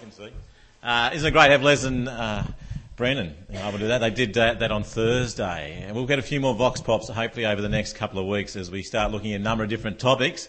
can 0.00 0.12
see. 0.12 0.30
Uh, 0.82 1.10
isn't 1.12 1.28
it 1.28 1.32
great 1.32 1.46
to 1.46 1.52
have 1.52 1.62
Les 1.62 1.84
and 1.84 2.08
uh, 2.08 2.42
Brennan 2.96 3.34
able 3.50 3.72
to 3.72 3.78
do 3.78 3.88
that? 3.88 3.98
They 3.98 4.10
did 4.10 4.34
that, 4.34 4.60
that 4.60 4.72
on 4.72 4.82
Thursday. 4.82 5.84
And 5.86 5.94
we'll 5.94 6.06
get 6.06 6.18
a 6.18 6.22
few 6.22 6.40
more 6.40 6.54
Vox 6.54 6.80
Pops 6.80 7.08
hopefully 7.08 7.46
over 7.46 7.60
the 7.60 7.68
next 7.68 7.94
couple 7.94 8.18
of 8.18 8.26
weeks 8.26 8.56
as 8.56 8.70
we 8.70 8.82
start 8.82 9.12
looking 9.12 9.32
at 9.34 9.40
a 9.40 9.44
number 9.44 9.62
of 9.62 9.70
different 9.70 9.98
topics. 9.98 10.48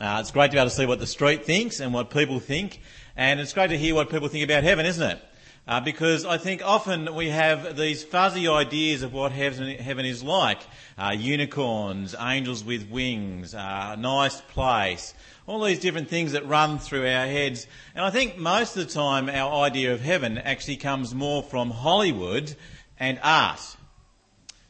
Uh, 0.00 0.18
it's 0.20 0.30
great 0.30 0.46
to 0.46 0.52
be 0.52 0.58
able 0.58 0.70
to 0.70 0.74
see 0.74 0.86
what 0.86 1.00
the 1.00 1.06
street 1.06 1.44
thinks 1.44 1.80
and 1.80 1.92
what 1.92 2.10
people 2.10 2.38
think. 2.38 2.80
And 3.16 3.40
it's 3.40 3.52
great 3.52 3.68
to 3.68 3.78
hear 3.78 3.94
what 3.94 4.10
people 4.10 4.28
think 4.28 4.44
about 4.44 4.62
heaven, 4.62 4.86
isn't 4.86 5.10
it? 5.10 5.20
Uh, 5.66 5.80
because 5.80 6.26
I 6.26 6.36
think 6.36 6.62
often 6.62 7.14
we 7.14 7.30
have 7.30 7.74
these 7.76 8.04
fuzzy 8.04 8.46
ideas 8.48 9.02
of 9.02 9.14
what 9.14 9.32
heaven, 9.32 9.78
heaven 9.78 10.04
is 10.04 10.22
like. 10.22 10.60
Uh, 10.98 11.14
unicorns, 11.16 12.14
angels 12.20 12.62
with 12.62 12.90
wings, 12.90 13.54
uh, 13.54 13.96
nice 13.96 14.42
place, 14.42 15.14
all 15.46 15.64
these 15.64 15.80
different 15.80 16.08
things 16.08 16.32
that 16.32 16.46
run 16.46 16.78
through 16.78 17.06
our 17.06 17.26
heads. 17.26 17.66
And 17.94 18.04
I 18.04 18.10
think 18.10 18.36
most 18.36 18.76
of 18.76 18.86
the 18.86 18.92
time 18.92 19.30
our 19.30 19.64
idea 19.64 19.94
of 19.94 20.02
heaven 20.02 20.36
actually 20.36 20.76
comes 20.76 21.14
more 21.14 21.42
from 21.42 21.70
Hollywood 21.70 22.54
and 23.00 23.18
art. 23.22 23.76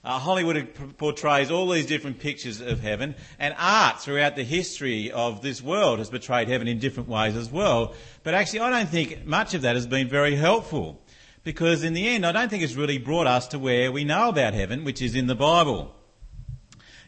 Uh, 0.04 0.18
Hollywood 0.18 0.68
portrays 0.98 1.50
all 1.50 1.70
these 1.70 1.86
different 1.86 2.18
pictures 2.18 2.60
of 2.60 2.80
heaven, 2.80 3.14
and 3.38 3.54
art 3.58 4.00
throughout 4.00 4.36
the 4.36 4.44
history 4.44 5.10
of 5.10 5.40
this 5.40 5.62
world 5.62 5.98
has 5.98 6.10
portrayed 6.10 6.48
heaven 6.48 6.68
in 6.68 6.78
different 6.78 7.08
ways 7.08 7.34
as 7.34 7.50
well. 7.50 7.94
But 8.22 8.34
actually, 8.34 8.60
I 8.60 8.70
don't 8.70 8.88
think 8.88 9.24
much 9.24 9.54
of 9.54 9.62
that 9.62 9.77
has 9.77 9.86
been 9.86 10.08
very 10.08 10.36
helpful, 10.36 11.00
because 11.42 11.84
in 11.84 11.94
the 11.94 12.06
end, 12.06 12.27
I 12.27 12.32
don't 12.32 12.50
think 12.50 12.62
it's 12.62 12.74
really 12.74 12.98
brought 12.98 13.27
us 13.27 13.48
to 13.48 13.58
where 13.58 13.90
we 13.90 14.04
know 14.04 14.28
about 14.28 14.52
heaven, 14.52 14.84
which 14.84 15.00
is 15.00 15.14
in 15.14 15.27
the 15.27 15.34
Bible. 15.34 15.94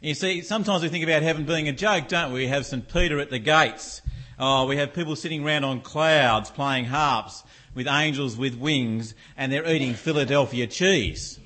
You 0.01 0.15
see, 0.15 0.41
sometimes 0.41 0.83
we 0.83 0.89
think 0.89 1.05
about 1.05 1.23
heaven 1.23 1.45
being 1.45 1.69
a 1.69 1.73
joke, 1.73 2.09
don't 2.09 2.33
we? 2.33 2.41
We 2.41 2.47
have 2.47 2.65
St. 2.65 2.89
Peter 2.91 3.19
at 3.19 3.29
the 3.29 3.39
gates. 3.39 4.01
Oh, 4.39 4.67
we 4.67 4.79
have 4.79 4.95
people 4.95 5.17
sitting 5.17 5.45
around 5.45 5.65
on 5.65 5.83
clouds 5.83 6.51
playing 6.51 6.87
harps 6.87 7.45
with 7.75 7.89
angels 7.89 8.39
with 8.39 8.55
wings, 8.55 9.15
and 9.37 9.53
they're 9.53 9.69
eating 9.69 9.93
Philadelphia 9.93 10.67
cheese. 10.67 11.39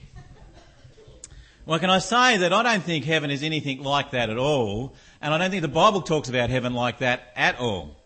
Well, 1.67 1.79
can 1.79 1.91
I 1.91 1.99
say 1.99 2.39
that 2.39 2.55
I 2.55 2.63
don't 2.63 2.83
think 2.83 3.05
heaven 3.05 3.31
is 3.31 3.43
anything 3.43 3.83
like 3.83 4.13
that 4.13 4.31
at 4.31 4.39
all, 4.39 4.95
and 5.21 5.35
I 5.35 5.39
don't 5.39 5.51
think 5.51 5.61
the 5.61 5.69
Bible 5.69 6.01
talks 6.01 6.31
about 6.31 6.49
heaven 6.49 6.73
like 6.73 6.99
that 6.99 7.33
at 7.37 7.59
all. 7.61 7.97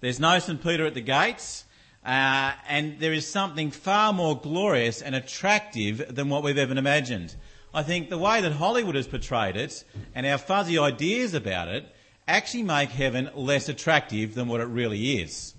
There's 0.00 0.18
no 0.18 0.38
St. 0.38 0.62
Peter 0.62 0.86
at 0.86 0.94
the 0.94 1.02
gates, 1.02 1.64
uh, 2.06 2.52
and 2.66 2.98
there 3.00 3.12
is 3.12 3.30
something 3.30 3.70
far 3.70 4.14
more 4.14 4.40
glorious 4.40 5.02
and 5.02 5.14
attractive 5.14 6.14
than 6.14 6.30
what 6.30 6.42
we've 6.42 6.56
ever 6.56 6.72
imagined. 6.72 7.36
I 7.74 7.82
think 7.82 8.08
the 8.08 8.16
way 8.16 8.40
that 8.40 8.52
Hollywood 8.52 8.94
has 8.94 9.06
portrayed 9.06 9.56
it 9.56 9.84
and 10.14 10.26
our 10.26 10.38
fuzzy 10.38 10.78
ideas 10.78 11.34
about 11.34 11.68
it 11.68 11.94
actually 12.26 12.62
make 12.62 12.90
heaven 12.90 13.28
less 13.34 13.68
attractive 13.68 14.34
than 14.34 14.48
what 14.48 14.62
it 14.62 14.68
really 14.68 15.20
is. 15.20 15.54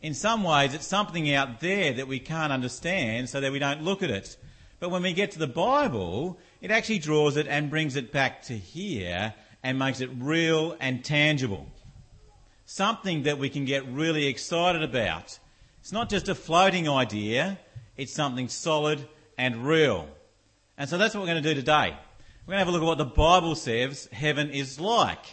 In 0.00 0.14
some 0.14 0.42
ways, 0.42 0.72
it's 0.72 0.86
something 0.86 1.32
out 1.34 1.60
there 1.60 1.92
that 1.92 2.08
we 2.08 2.18
can't 2.18 2.52
understand 2.52 3.28
so 3.28 3.40
that 3.40 3.52
we 3.52 3.58
don't 3.58 3.82
look 3.82 4.02
at 4.02 4.10
it. 4.10 4.38
But 4.80 4.90
when 4.90 5.02
we 5.02 5.12
get 5.12 5.32
to 5.32 5.38
the 5.38 5.48
Bible, 5.48 6.38
it 6.60 6.70
actually 6.70 6.98
draws 6.98 7.36
it 7.36 7.46
and 7.46 7.70
brings 7.70 7.96
it 7.96 8.12
back 8.12 8.42
to 8.42 8.56
here 8.56 9.34
and 9.62 9.78
makes 9.78 10.00
it 10.00 10.10
real 10.18 10.76
and 10.80 11.04
tangible. 11.04 11.66
Something 12.64 13.22
that 13.24 13.38
we 13.38 13.48
can 13.48 13.64
get 13.64 13.86
really 13.86 14.26
excited 14.26 14.82
about. 14.82 15.38
It's 15.80 15.92
not 15.92 16.10
just 16.10 16.28
a 16.28 16.34
floating 16.34 16.88
idea, 16.88 17.58
it's 17.96 18.12
something 18.12 18.48
solid 18.48 19.06
and 19.36 19.66
real. 19.66 20.08
And 20.76 20.88
so 20.88 20.98
that's 20.98 21.14
what 21.14 21.20
we're 21.20 21.28
going 21.28 21.42
to 21.42 21.48
do 21.48 21.54
today. 21.54 21.96
We're 22.46 22.52
going 22.52 22.64
to 22.64 22.64
have 22.64 22.68
a 22.68 22.70
look 22.72 22.82
at 22.82 22.86
what 22.86 22.98
the 22.98 23.04
Bible 23.04 23.54
says 23.54 24.08
heaven 24.12 24.50
is 24.50 24.80
like. 24.80 25.24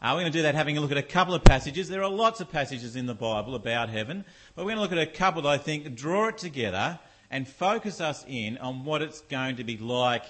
Uh, 0.00 0.12
we're 0.12 0.20
going 0.20 0.32
to 0.32 0.38
do 0.38 0.42
that 0.42 0.54
having 0.54 0.78
a 0.78 0.80
look 0.80 0.92
at 0.92 0.96
a 0.96 1.02
couple 1.02 1.34
of 1.34 1.42
passages. 1.42 1.88
There 1.88 2.02
are 2.02 2.10
lots 2.10 2.40
of 2.40 2.50
passages 2.50 2.94
in 2.94 3.06
the 3.06 3.14
Bible 3.14 3.54
about 3.54 3.88
heaven, 3.88 4.24
but 4.54 4.64
we're 4.64 4.74
going 4.74 4.76
to 4.76 4.82
look 4.82 4.92
at 4.92 4.98
a 4.98 5.10
couple 5.10 5.42
that 5.42 5.48
I 5.48 5.58
think 5.58 5.94
draw 5.96 6.28
it 6.28 6.38
together 6.38 6.98
and 7.30 7.48
focus 7.48 8.00
us 8.00 8.24
in 8.28 8.58
on 8.58 8.84
what 8.84 9.02
it's 9.02 9.20
going 9.22 9.56
to 9.56 9.64
be 9.64 9.76
like 9.76 10.24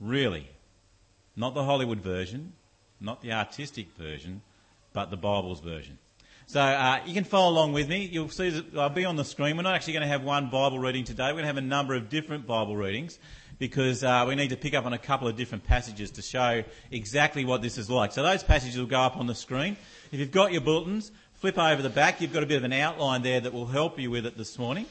really. 0.00 0.48
Not 1.36 1.54
the 1.54 1.64
Hollywood 1.64 2.00
version, 2.00 2.52
not 3.00 3.22
the 3.22 3.32
artistic 3.32 3.88
version, 3.96 4.42
but 4.92 5.10
the 5.10 5.16
Bible's 5.16 5.60
version. 5.60 5.98
So 6.46 6.60
uh, 6.60 7.00
you 7.04 7.12
can 7.12 7.24
follow 7.24 7.50
along 7.52 7.74
with 7.74 7.88
me. 7.88 8.08
You'll 8.10 8.30
see 8.30 8.48
that 8.48 8.76
I'll 8.76 8.88
be 8.88 9.04
on 9.04 9.16
the 9.16 9.24
screen. 9.24 9.56
We're 9.56 9.62
not 9.62 9.74
actually 9.74 9.92
going 9.92 10.02
to 10.04 10.08
have 10.08 10.24
one 10.24 10.48
Bible 10.48 10.78
reading 10.78 11.04
today. 11.04 11.26
We're 11.26 11.34
going 11.34 11.42
to 11.42 11.48
have 11.48 11.58
a 11.58 11.60
number 11.60 11.94
of 11.94 12.08
different 12.08 12.46
Bible 12.46 12.74
readings 12.74 13.18
because 13.58 14.02
uh, 14.02 14.24
we 14.26 14.34
need 14.34 14.48
to 14.48 14.56
pick 14.56 14.72
up 14.72 14.86
on 14.86 14.92
a 14.92 14.98
couple 14.98 15.28
of 15.28 15.36
different 15.36 15.64
passages 15.64 16.10
to 16.12 16.22
show 16.22 16.64
exactly 16.90 17.44
what 17.44 17.60
this 17.60 17.76
is 17.76 17.90
like. 17.90 18.12
So 18.12 18.22
those 18.22 18.42
passages 18.42 18.78
will 18.78 18.86
go 18.86 19.00
up 19.00 19.16
on 19.16 19.26
the 19.26 19.34
screen. 19.34 19.76
If 20.10 20.20
you've 20.20 20.30
got 20.30 20.52
your 20.52 20.62
bulletins, 20.62 21.12
flip 21.34 21.58
over 21.58 21.82
the 21.82 21.90
back. 21.90 22.20
You've 22.20 22.32
got 22.32 22.42
a 22.42 22.46
bit 22.46 22.56
of 22.56 22.64
an 22.64 22.72
outline 22.72 23.22
there 23.22 23.40
that 23.40 23.52
will 23.52 23.66
help 23.66 23.98
you 23.98 24.10
with 24.10 24.26
it 24.26 24.38
this 24.38 24.58
morning. 24.58 24.86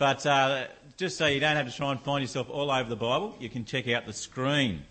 But 0.00 0.24
uh, 0.24 0.64
just 0.96 1.18
so 1.18 1.26
you 1.26 1.40
don't 1.40 1.56
have 1.56 1.68
to 1.68 1.76
try 1.76 1.90
and 1.90 2.00
find 2.00 2.22
yourself 2.22 2.48
all 2.48 2.70
over 2.70 2.88
the 2.88 2.96
Bible, 2.96 3.36
you 3.38 3.50
can 3.50 3.66
check 3.66 3.86
out 3.86 4.06
the 4.06 4.14
screen. 4.14 4.84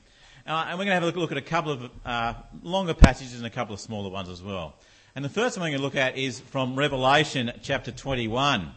Uh, 0.45 0.65
and 0.67 0.77
we're 0.77 0.85
going 0.85 0.95
to 0.95 1.03
have 1.03 1.15
a 1.15 1.19
look 1.19 1.31
at 1.31 1.37
a 1.39 1.41
couple 1.41 1.71
of 1.71 1.89
uh, 2.05 2.35
longer 2.61 2.93
passages 2.93 3.33
and 3.37 3.45
a 3.47 3.49
couple 3.49 3.73
of 3.73 3.79
smaller 3.79 4.11
ones 4.11 4.29
as 4.29 4.43
well. 4.43 4.75
And 5.15 5.25
the 5.25 5.29
first 5.29 5.57
one 5.57 5.63
we're 5.63 5.69
going 5.69 5.79
to 5.79 5.83
look 5.83 5.95
at 5.95 6.15
is 6.15 6.39
from 6.39 6.75
Revelation 6.75 7.51
chapter 7.63 7.91
21. 7.91 8.69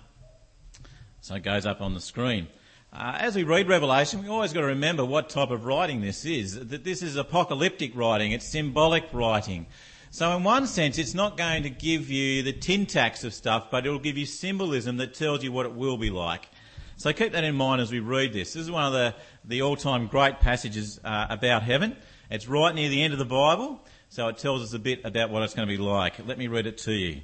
So 1.21 1.35
it 1.35 1.43
goes 1.43 1.67
up 1.67 1.83
on 1.83 1.93
the 1.93 2.01
screen. 2.01 2.49
Uh, 2.95 3.19
as 3.21 3.37
we 3.37 3.43
read 3.43 3.69
Revelation, 3.69 4.23
we 4.23 4.31
always 4.31 4.55
got 4.55 4.61
to 4.61 4.69
remember 4.69 5.05
what 5.05 5.29
type 5.29 5.51
of 5.51 5.67
writing 5.67 6.01
this 6.01 6.25
is. 6.25 6.67
That 6.67 6.83
this 6.83 7.03
is 7.03 7.17
apocalyptic 7.17 7.95
writing, 7.95 8.33
it's 8.33 8.49
symbolic 8.49 9.05
writing. 9.13 9.67
So 10.15 10.37
in 10.37 10.45
one 10.45 10.67
sense, 10.67 10.99
it's 10.99 11.15
not 11.15 11.39
going 11.39 11.63
to 11.63 11.71
give 11.71 12.11
you 12.11 12.43
the 12.43 12.53
tin 12.53 12.85
tacks 12.85 13.25
of 13.25 13.33
stuff, 13.33 13.71
but 13.71 13.87
it'll 13.87 13.99
give 13.99 14.19
you 14.19 14.27
symbolism 14.27 14.99
that 14.99 15.15
tells 15.15 15.43
you 15.43 15.51
what 15.53 15.65
it 15.65 15.73
will 15.73 15.97
be 15.97 16.11
like. 16.11 16.51
So 16.99 17.15
keep 17.15 17.33
that 17.33 17.45
in 17.45 17.55
mind 17.55 17.81
as 17.81 17.91
we 17.91 18.01
read 18.01 18.35
this. 18.35 18.53
This 18.53 18.65
is 18.65 18.71
one 18.71 18.85
of 18.85 18.93
the, 18.93 19.15
the 19.47 19.63
all-time 19.63 20.09
great 20.09 20.39
passages 20.39 21.01
uh, 21.03 21.29
about 21.31 21.63
heaven. 21.63 21.97
It's 22.31 22.47
right 22.47 22.75
near 22.75 22.91
the 22.91 23.03
end 23.03 23.15
of 23.15 23.19
the 23.19 23.25
Bible, 23.25 23.81
so 24.11 24.29
it 24.29 24.37
tells 24.37 24.63
us 24.63 24.75
a 24.75 24.79
bit 24.79 25.01
about 25.03 25.31
what 25.31 25.45
it's 25.45 25.55
going 25.55 25.67
to 25.67 25.75
be 25.75 25.83
like. 25.83 26.19
Let 26.27 26.37
me 26.37 26.47
read 26.47 26.67
it 26.67 26.77
to 26.79 26.93
you. 26.93 27.13
It 27.13 27.23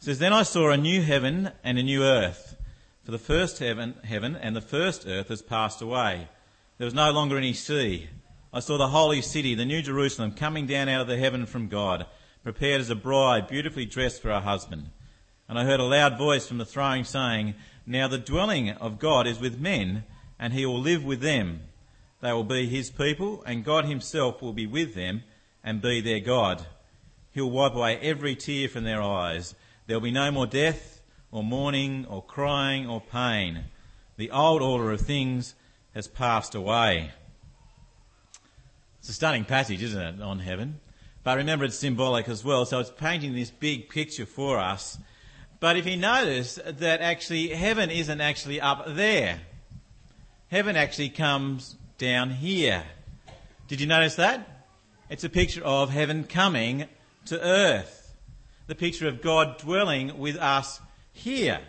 says, 0.00 0.18
Then 0.18 0.34
I 0.34 0.42
saw 0.42 0.68
a 0.68 0.76
new 0.76 1.00
heaven 1.00 1.50
and 1.64 1.78
a 1.78 1.82
new 1.82 2.04
earth. 2.04 2.56
For 3.04 3.10
the 3.10 3.18
first 3.18 3.58
heaven, 3.58 3.94
heaven 4.04 4.36
and 4.36 4.54
the 4.54 4.60
first 4.60 5.06
earth 5.06 5.28
has 5.28 5.40
passed 5.40 5.80
away. 5.80 6.28
There 6.76 6.84
was 6.84 6.92
no 6.92 7.10
longer 7.10 7.38
any 7.38 7.54
sea. 7.54 8.10
I 8.52 8.60
saw 8.60 8.76
the 8.76 8.88
holy 8.88 9.22
city, 9.22 9.54
the 9.54 9.64
new 9.64 9.80
Jerusalem, 9.80 10.32
coming 10.32 10.66
down 10.66 10.90
out 10.90 11.00
of 11.00 11.06
the 11.06 11.16
heaven 11.16 11.46
from 11.46 11.68
God 11.68 12.04
prepared 12.48 12.80
as 12.80 12.88
a 12.88 12.94
bride, 12.94 13.46
beautifully 13.46 13.84
dressed 13.84 14.22
for 14.22 14.30
her 14.30 14.40
husband. 14.40 14.88
And 15.50 15.58
I 15.58 15.64
heard 15.64 15.80
a 15.80 15.84
loud 15.84 16.16
voice 16.16 16.46
from 16.46 16.56
the 16.56 16.64
throne 16.64 17.04
saying, 17.04 17.52
Now 17.84 18.08
the 18.08 18.16
dwelling 18.16 18.70
of 18.70 18.98
God 18.98 19.26
is 19.26 19.38
with 19.38 19.60
men, 19.60 20.04
and 20.38 20.54
he 20.54 20.64
will 20.64 20.80
live 20.80 21.04
with 21.04 21.20
them. 21.20 21.60
They 22.22 22.32
will 22.32 22.44
be 22.44 22.66
his 22.66 22.88
people, 22.88 23.42
and 23.44 23.66
God 23.66 23.84
himself 23.84 24.40
will 24.40 24.54
be 24.54 24.66
with 24.66 24.94
them 24.94 25.24
and 25.62 25.82
be 25.82 26.00
their 26.00 26.20
God. 26.20 26.64
He'll 27.32 27.50
wipe 27.50 27.74
away 27.74 27.98
every 27.98 28.34
tear 28.34 28.66
from 28.66 28.84
their 28.84 29.02
eyes. 29.02 29.54
There'll 29.86 30.00
be 30.00 30.10
no 30.10 30.30
more 30.30 30.46
death, 30.46 31.02
or 31.30 31.44
mourning, 31.44 32.06
or 32.06 32.22
crying, 32.22 32.88
or 32.88 33.02
pain. 33.02 33.64
The 34.16 34.30
old 34.30 34.62
order 34.62 34.90
of 34.90 35.02
things 35.02 35.54
has 35.94 36.08
passed 36.08 36.54
away. 36.54 37.10
It's 39.00 39.10
a 39.10 39.12
stunning 39.12 39.44
passage, 39.44 39.82
isn't 39.82 40.00
it, 40.00 40.22
on 40.22 40.38
heaven? 40.38 40.80
But 41.28 41.36
remember, 41.36 41.66
it's 41.66 41.76
symbolic 41.76 42.26
as 42.26 42.42
well, 42.42 42.64
so 42.64 42.78
it's 42.78 42.88
painting 42.88 43.34
this 43.34 43.50
big 43.50 43.90
picture 43.90 44.24
for 44.24 44.58
us. 44.58 44.96
But 45.60 45.76
if 45.76 45.84
you 45.86 45.98
notice 45.98 46.58
that 46.64 47.02
actually 47.02 47.48
heaven 47.48 47.90
isn't 47.90 48.22
actually 48.22 48.62
up 48.62 48.84
there, 48.86 49.38
heaven 50.50 50.74
actually 50.74 51.10
comes 51.10 51.76
down 51.98 52.30
here. 52.30 52.82
Did 53.66 53.82
you 53.82 53.86
notice 53.86 54.14
that? 54.14 54.64
It's 55.10 55.22
a 55.22 55.28
picture 55.28 55.62
of 55.62 55.90
heaven 55.90 56.24
coming 56.24 56.86
to 57.26 57.38
earth. 57.38 58.16
The 58.66 58.74
picture 58.74 59.06
of 59.06 59.20
God 59.20 59.58
dwelling 59.58 60.18
with 60.18 60.36
us 60.36 60.80
here. 61.12 61.60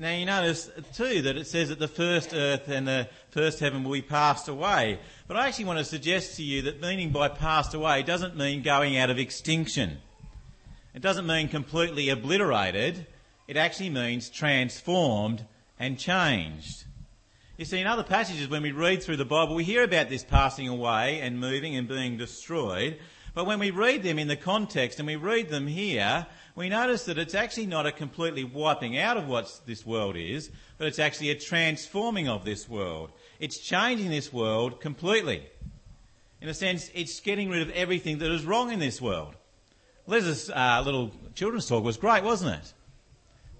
Now 0.00 0.12
you 0.12 0.24
notice 0.24 0.70
too 0.94 1.20
that 1.20 1.36
it 1.36 1.46
says 1.46 1.68
that 1.68 1.78
the 1.78 1.86
first 1.86 2.32
earth 2.32 2.68
and 2.68 2.88
the 2.88 3.06
first 3.32 3.60
heaven 3.60 3.84
will 3.84 3.92
be 3.92 4.00
passed 4.00 4.48
away. 4.48 4.98
But 5.28 5.36
I 5.36 5.46
actually 5.46 5.66
want 5.66 5.78
to 5.78 5.84
suggest 5.84 6.36
to 6.36 6.42
you 6.42 6.62
that 6.62 6.80
meaning 6.80 7.10
by 7.10 7.28
passed 7.28 7.74
away 7.74 8.02
doesn't 8.02 8.34
mean 8.34 8.62
going 8.62 8.96
out 8.96 9.10
of 9.10 9.18
extinction. 9.18 9.98
It 10.94 11.02
doesn't 11.02 11.26
mean 11.26 11.48
completely 11.48 12.08
obliterated. 12.08 13.06
It 13.46 13.58
actually 13.58 13.90
means 13.90 14.30
transformed 14.30 15.44
and 15.78 15.98
changed. 15.98 16.84
You 17.58 17.66
see, 17.66 17.78
in 17.78 17.86
other 17.86 18.02
passages 18.02 18.48
when 18.48 18.62
we 18.62 18.72
read 18.72 19.02
through 19.02 19.18
the 19.18 19.26
Bible, 19.26 19.54
we 19.54 19.64
hear 19.64 19.84
about 19.84 20.08
this 20.08 20.24
passing 20.24 20.66
away 20.66 21.20
and 21.20 21.38
moving 21.38 21.76
and 21.76 21.86
being 21.86 22.16
destroyed. 22.16 22.98
But 23.34 23.44
when 23.44 23.58
we 23.58 23.70
read 23.70 24.02
them 24.02 24.18
in 24.18 24.28
the 24.28 24.36
context 24.36 24.98
and 24.98 25.06
we 25.06 25.16
read 25.16 25.50
them 25.50 25.66
here, 25.66 26.26
we 26.54 26.68
notice 26.68 27.04
that 27.04 27.18
it's 27.18 27.34
actually 27.34 27.66
not 27.66 27.86
a 27.86 27.92
completely 27.92 28.44
wiping 28.44 28.98
out 28.98 29.16
of 29.16 29.28
what 29.28 29.60
this 29.66 29.86
world 29.86 30.16
is, 30.16 30.50
but 30.78 30.86
it's 30.86 30.98
actually 30.98 31.30
a 31.30 31.38
transforming 31.38 32.28
of 32.28 32.44
this 32.44 32.68
world. 32.68 33.10
It's 33.38 33.58
changing 33.58 34.10
this 34.10 34.32
world 34.32 34.80
completely. 34.80 35.46
In 36.40 36.48
a 36.48 36.54
sense, 36.54 36.90
it's 36.94 37.20
getting 37.20 37.50
rid 37.50 37.62
of 37.62 37.70
everything 37.70 38.18
that 38.18 38.30
is 38.30 38.44
wrong 38.44 38.72
in 38.72 38.78
this 38.78 39.00
world. 39.00 39.34
Les's 40.06 40.50
uh, 40.50 40.82
little 40.84 41.12
children's 41.34 41.68
talk 41.68 41.84
was 41.84 41.96
great, 41.96 42.24
wasn't 42.24 42.54
it? 42.54 42.72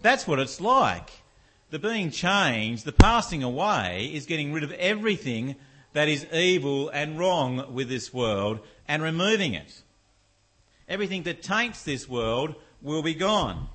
That's 0.02 0.26
what 0.26 0.38
it's 0.38 0.60
like. 0.60 1.10
The 1.70 1.78
being 1.78 2.10
changed, 2.10 2.84
the 2.84 2.92
passing 2.92 3.42
away, 3.42 4.10
is 4.12 4.26
getting 4.26 4.52
rid 4.52 4.64
of 4.64 4.72
everything 4.72 5.56
that 5.92 6.08
is 6.08 6.26
evil 6.32 6.88
and 6.88 7.18
wrong 7.18 7.72
with 7.72 7.88
this 7.88 8.12
world 8.12 8.60
and 8.88 9.02
removing 9.02 9.54
it. 9.54 9.82
Everything 10.88 11.22
that 11.24 11.42
taints 11.42 11.84
this 11.84 12.08
world 12.08 12.56
will 12.82 13.02
be 13.02 13.14
gone. 13.14 13.68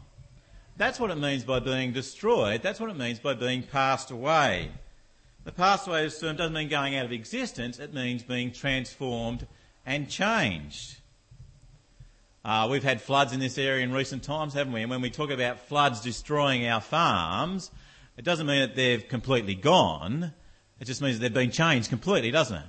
That's 0.78 1.00
what 1.00 1.12
it 1.12 1.18
means 1.18 1.44
by 1.44 1.60
being 1.60 1.94
destroyed. 1.94 2.62
That's 2.62 2.80
what 2.80 2.90
it 2.90 2.98
means 2.98 3.19
by 3.19 3.34
being 3.34 3.63
passed 3.63 4.12
away. 4.12 4.72
The 5.46 5.52
passed 5.52 5.88
away 5.88 6.10
term 6.10 6.36
doesn't 6.36 6.54
mean 6.54 6.69
going 6.69 6.96
out 6.96 7.06
of 7.06 7.12
existence, 7.12 7.80
it 7.80 7.94
means 7.94 8.24
being 8.24 8.52
transformed 8.52 9.48
and 9.86 10.10
changed. 10.10 10.98
Uh, 12.44 12.68
we've 12.69 12.84
had 12.84 13.02
floods 13.02 13.31
in 13.31 13.40
this 13.40 13.57
area 13.57 13.84
in 13.84 13.92
recent 13.92 14.24
times, 14.24 14.54
haven't 14.54 14.74
we? 14.74 14.81
And 14.81 14.90
when 14.90 15.02
we 15.02 15.10
talk 15.10 15.30
about 15.30 15.60
floods 15.68 16.01
destroying 16.01 16.68
our 16.68 16.81
farms, 16.81 17.72
it 18.18 18.25
doesn't 18.25 18.46
mean 18.46 18.62
that 18.62 18.75
they've 18.75 19.08
completely 19.08 19.56
gone. 19.56 20.34
It 20.80 20.86
just 20.86 21.01
means 21.01 21.18
that 21.18 21.22
they've 21.22 21.34
been 21.34 21.51
changed 21.51 21.90
completely, 21.90 22.31
doesn't 22.31 22.58
it? 22.58 22.66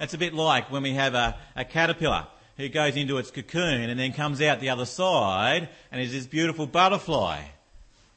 It's 0.00 0.14
a 0.14 0.18
bit 0.18 0.34
like 0.34 0.70
when 0.70 0.82
we 0.82 0.92
have 0.92 1.14
a, 1.14 1.36
a 1.56 1.64
caterpillar 1.64 2.26
who 2.56 2.68
goes 2.68 2.96
into 2.96 3.18
its 3.18 3.30
cocoon 3.30 3.90
and 3.90 3.98
then 3.98 4.12
comes 4.12 4.40
out 4.40 4.60
the 4.60 4.70
other 4.70 4.86
side 4.86 5.68
and 5.90 6.00
is 6.00 6.12
this 6.12 6.26
beautiful 6.26 6.66
butterfly. 6.66 7.42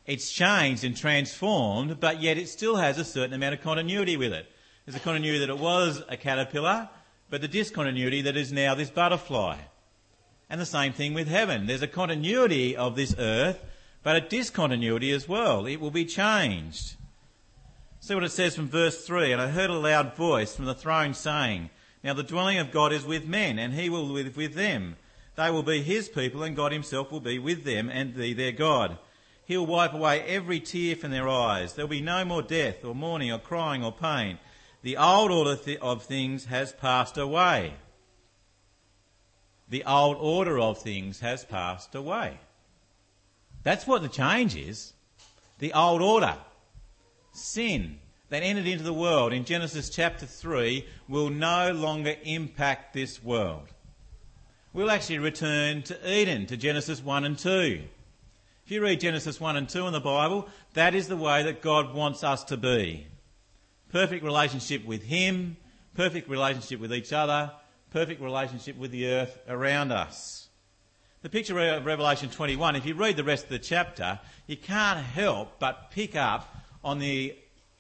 It's 0.06 0.32
changed 0.32 0.84
and 0.84 0.96
transformed, 0.96 2.00
but 2.00 2.22
yet 2.22 2.38
it 2.38 2.48
still 2.48 2.78
has 2.78 2.98
a 2.98 3.04
certain 3.04 3.34
amount 3.34 3.56
of 3.56 3.62
continuity 3.62 4.16
with 4.16 4.32
it. 4.32 4.50
There's 4.86 4.96
a 4.96 5.02
continuity 5.02 5.40
that 5.40 5.50
it 5.50 5.60
was 5.60 6.02
a 6.08 6.16
caterpillar, 6.16 6.90
but 7.30 7.42
the 7.42 7.48
discontinuity 7.50 8.22
that 8.22 8.38
is 8.38 8.54
now 8.54 8.74
this 8.74 8.90
butterfly. 8.90 9.58
And 10.50 10.62
the 10.62 10.66
same 10.66 10.94
thing 10.94 11.14
with 11.14 11.28
heaven. 11.28 11.68
There's 11.68 11.82
a 11.82 11.88
continuity 11.88 12.78
of 12.78 12.96
this 12.96 13.14
earth, 13.20 13.66
but 14.02 14.16
a 14.16 14.22
discontinuity 14.22 15.12
as 15.12 15.28
well. 15.28 15.66
It 15.66 15.82
will 15.82 15.92
be 15.92 16.06
changed. 16.06 16.96
See 18.00 18.14
what 18.14 18.24
it 18.24 18.32
says 18.32 18.56
from 18.56 18.70
verse 18.70 19.06
3 19.06 19.34
And 19.34 19.42
I 19.42 19.50
heard 19.50 19.70
a 19.70 19.78
loud 19.78 20.16
voice 20.16 20.56
from 20.56 20.64
the 20.64 20.74
throne 20.74 21.14
saying, 21.14 21.70
Now 22.04 22.14
the 22.14 22.24
dwelling 22.24 22.58
of 22.58 22.72
God 22.72 22.94
is 22.94 23.06
with 23.06 23.28
men, 23.28 23.60
and 23.60 23.74
he 23.74 23.90
will 23.90 24.06
live 24.06 24.38
with 24.38 24.54
them. 24.54 24.96
They 25.36 25.52
will 25.52 25.64
be 25.64 25.82
his 25.82 26.10
people, 26.10 26.44
and 26.44 26.56
God 26.56 26.72
himself 26.72 27.12
will 27.12 27.20
be 27.20 27.40
with 27.40 27.64
them 27.64 27.90
and 27.90 28.16
be 28.16 28.34
their 28.34 28.52
God. 28.52 28.98
He'll 29.46 29.66
wipe 29.66 29.94
away 29.94 30.22
every 30.22 30.60
tear 30.60 30.96
from 30.96 31.12
their 31.12 31.30
eyes. 31.30 31.74
There'll 31.74 31.90
be 31.90 32.02
no 32.02 32.26
more 32.26 32.42
death, 32.42 32.84
or 32.84 32.96
mourning, 32.96 33.32
or 33.32 33.40
crying, 33.40 33.84
or 33.84 33.92
pain. 33.92 34.40
The 34.82 34.98
old 34.98 35.32
order 35.32 35.58
of 35.82 36.04
things 36.04 36.46
has 36.46 36.74
passed 36.74 37.18
away 37.18 37.74
the 39.70 39.84
old 39.84 40.18
order 40.20 40.60
of 40.60 40.78
things 40.78 41.20
has 41.20 41.44
passed 41.44 41.94
away. 41.94 42.40
That's 43.64 43.86
what 43.86 44.02
the 44.02 44.08
change 44.08 44.56
is. 44.56 44.94
The 45.60 45.74
old 45.74 46.02
order. 46.02 46.38
Sin 47.34 48.00
that 48.30 48.44
entered 48.44 48.68
into 48.68 48.84
the 48.84 48.94
world 48.94 49.34
in 49.34 49.46
Genesis 49.46 49.90
chapter 49.90 50.26
3 50.26 50.86
will 51.08 51.30
no 51.30 51.72
longer 51.72 52.16
impact 52.24 52.94
this 52.94 53.24
world. 53.24 53.68
We'll 54.74 54.92
actually 54.92 55.20
return 55.20 55.82
to 55.84 56.12
Eden, 56.12 56.46
to 56.48 56.58
Genesis 56.58 57.02
1 57.02 57.24
and 57.24 57.38
2. 57.38 57.82
If 58.66 58.72
you 58.72 58.82
read 58.82 59.00
Genesis 59.00 59.40
1 59.40 59.56
and 59.56 59.70
2 59.70 59.88
in 59.88 59.94
the 59.94 60.00
Bible, 60.00 60.48
that 60.74 60.94
is 60.94 61.08
the 61.08 61.16
way 61.16 61.44
that 61.44 61.62
God 61.62 61.94
wants 61.94 62.24
us 62.24 62.44
to 62.46 62.58
be. 62.58 63.08
Perfect 63.92 64.24
relationship 64.24 64.86
with 64.86 65.04
Him, 65.04 65.56
perfect 65.96 66.30
relationship 66.30 66.80
with 66.82 66.94
each 66.94 67.14
other, 67.14 67.52
perfect 67.92 68.22
relationship 68.22 68.78
with 68.78 68.92
the 68.92 69.08
earth 69.08 69.40
around 69.48 69.92
us. 69.92 70.50
The 71.24 71.30
picture 71.30 71.58
of 71.58 71.86
Revelation 71.86 72.30
21, 72.30 72.76
if 72.76 72.86
you 72.86 72.94
read 72.94 73.16
the 73.18 73.24
rest 73.24 73.46
of 73.46 73.50
the 73.50 73.60
chapter, 73.60 74.20
you 74.46 74.58
can't 74.58 75.00
help 75.00 75.60
but 75.60 75.90
pick 75.90 76.16
up 76.16 76.56
on 76.84 77.00
the, 77.00 77.36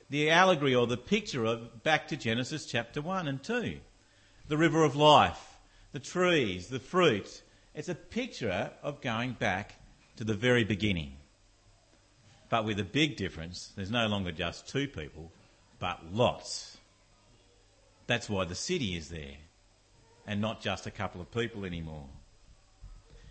the 0.10 0.30
allegory 0.30 0.74
or 0.74 0.88
the 0.88 0.98
picture 0.98 1.46
of 1.46 1.84
back 1.84 2.08
to 2.10 2.18
Genesis 2.18 2.66
chapter 2.66 3.02
1 3.02 3.28
and 3.28 3.44
2. 3.44 3.78
The 4.48 4.58
river 4.58 4.84
of 4.84 4.96
life, 4.96 5.58
the 5.92 6.00
trees, 6.00 6.68
the 6.68 6.80
fruit. 6.80 7.42
It's 7.76 7.90
a 7.90 7.96
picture 7.96 8.72
of 8.82 9.02
going 9.02 9.34
back 9.34 9.76
to 10.16 10.24
the 10.24 10.34
very 10.34 10.64
beginning. 10.64 11.14
But 12.50 12.66
with 12.66 12.80
a 12.80 12.84
big 12.84 13.18
difference, 13.18 13.74
there's 13.76 13.92
no 13.92 14.08
longer 14.08 14.32
just 14.32 14.70
two 14.70 14.88
people, 14.88 15.32
but 15.80 16.00
lots. 16.14 16.78
That's 18.08 18.30
why 18.30 18.46
the 18.46 18.56
city 18.56 18.96
is 18.96 19.10
there 19.10 19.36
and 20.26 20.40
not 20.40 20.62
just 20.62 20.88
a 20.88 20.92
couple 20.92 21.20
of 21.20 21.32
people 21.32 21.66
anymore. 21.66 22.06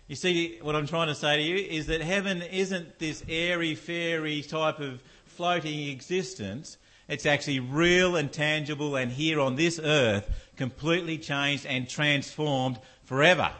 You 0.07 0.15
see, 0.15 0.59
what 0.61 0.75
I'm 0.75 0.87
trying 0.87 1.07
to 1.07 1.15
say 1.15 1.37
to 1.37 1.43
you 1.43 1.55
is 1.55 1.87
that 1.87 2.01
heaven 2.01 2.41
isn't 2.41 2.97
this 2.97 3.23
airy 3.27 3.75
fairy 3.75 4.41
type 4.41 4.79
of 4.79 5.01
floating 5.37 5.87
existence. 5.89 6.77
It's 7.07 7.25
actually 7.25 7.59
real 7.59 8.15
and 8.15 8.33
tangible 8.33 8.95
and 8.95 9.11
here 9.11 9.39
on 9.39 9.55
this 9.55 9.79
earth, 9.79 10.29
completely 10.57 11.19
changed 11.19 11.65
and 11.65 11.87
transformed 11.87 12.79
forever. 13.03 13.51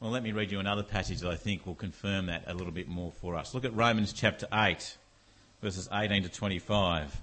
Well, 0.00 0.10
let 0.10 0.22
me 0.22 0.32
read 0.32 0.50
you 0.50 0.58
another 0.58 0.82
passage 0.82 1.20
that 1.20 1.30
I 1.30 1.36
think 1.36 1.66
will 1.66 1.74
confirm 1.74 2.26
that 2.26 2.44
a 2.46 2.54
little 2.54 2.72
bit 2.72 2.88
more 2.88 3.12
for 3.12 3.36
us. 3.36 3.52
Look 3.52 3.64
at 3.64 3.76
Romans 3.76 4.12
chapter 4.12 4.46
8, 4.52 4.96
verses 5.60 5.88
18 5.92 6.22
to 6.22 6.28
25. 6.28 7.20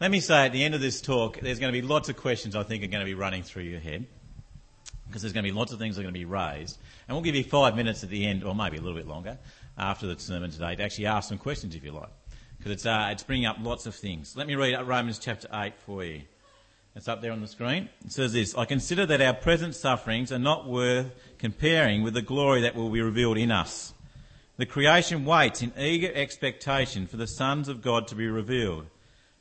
Let 0.00 0.10
me 0.10 0.20
say 0.20 0.44
at 0.44 0.52
the 0.52 0.62
end 0.62 0.74
of 0.74 0.82
this 0.82 1.00
talk, 1.00 1.40
there's 1.40 1.58
going 1.58 1.72
to 1.72 1.80
be 1.80 1.86
lots 1.86 2.08
of 2.10 2.16
questions 2.16 2.54
I 2.54 2.62
think 2.62 2.84
are 2.84 2.88
going 2.88 3.00
to 3.00 3.06
be 3.06 3.14
running 3.14 3.42
through 3.42 3.62
your 3.62 3.80
head 3.80 4.06
because 5.06 5.22
there's 5.22 5.32
going 5.32 5.44
to 5.44 5.50
be 5.50 5.56
lots 5.56 5.72
of 5.72 5.78
things 5.78 5.96
that 5.96 6.02
are 6.02 6.04
going 6.04 6.14
to 6.14 6.20
be 6.20 6.24
raised. 6.24 6.78
And 7.08 7.16
we'll 7.16 7.22
give 7.22 7.34
you 7.34 7.44
five 7.44 7.76
minutes 7.76 8.02
at 8.02 8.10
the 8.10 8.26
end, 8.26 8.44
or 8.44 8.54
maybe 8.54 8.76
a 8.76 8.80
little 8.80 8.98
bit 8.98 9.06
longer, 9.06 9.38
after 9.78 10.06
the 10.06 10.18
sermon 10.20 10.50
today 10.50 10.74
to 10.76 10.82
actually 10.82 11.06
ask 11.06 11.28
some 11.28 11.38
questions 11.38 11.74
if 11.74 11.84
you 11.84 11.92
like. 11.92 12.08
Because 12.58 12.72
it's, 12.72 12.86
uh, 12.86 13.08
it's 13.10 13.22
bringing 13.22 13.46
up 13.46 13.56
lots 13.60 13.86
of 13.86 13.94
things. 13.94 14.36
Let 14.36 14.46
me 14.46 14.54
read 14.54 14.74
Romans 14.86 15.18
chapter 15.18 15.48
8 15.52 15.74
for 15.84 16.04
you. 16.04 16.22
It's 16.94 17.08
up 17.08 17.20
there 17.20 17.32
on 17.32 17.42
the 17.42 17.46
screen. 17.46 17.90
It 18.06 18.12
says 18.12 18.32
this 18.32 18.54
I 18.56 18.64
consider 18.64 19.04
that 19.04 19.20
our 19.20 19.34
present 19.34 19.74
sufferings 19.74 20.32
are 20.32 20.38
not 20.38 20.66
worth 20.66 21.12
comparing 21.38 22.02
with 22.02 22.14
the 22.14 22.22
glory 22.22 22.62
that 22.62 22.74
will 22.74 22.88
be 22.88 23.02
revealed 23.02 23.36
in 23.36 23.50
us. 23.50 23.92
The 24.56 24.64
creation 24.64 25.26
waits 25.26 25.60
in 25.60 25.74
eager 25.78 26.10
expectation 26.14 27.06
for 27.06 27.18
the 27.18 27.26
sons 27.26 27.68
of 27.68 27.82
God 27.82 28.08
to 28.08 28.14
be 28.14 28.26
revealed. 28.26 28.86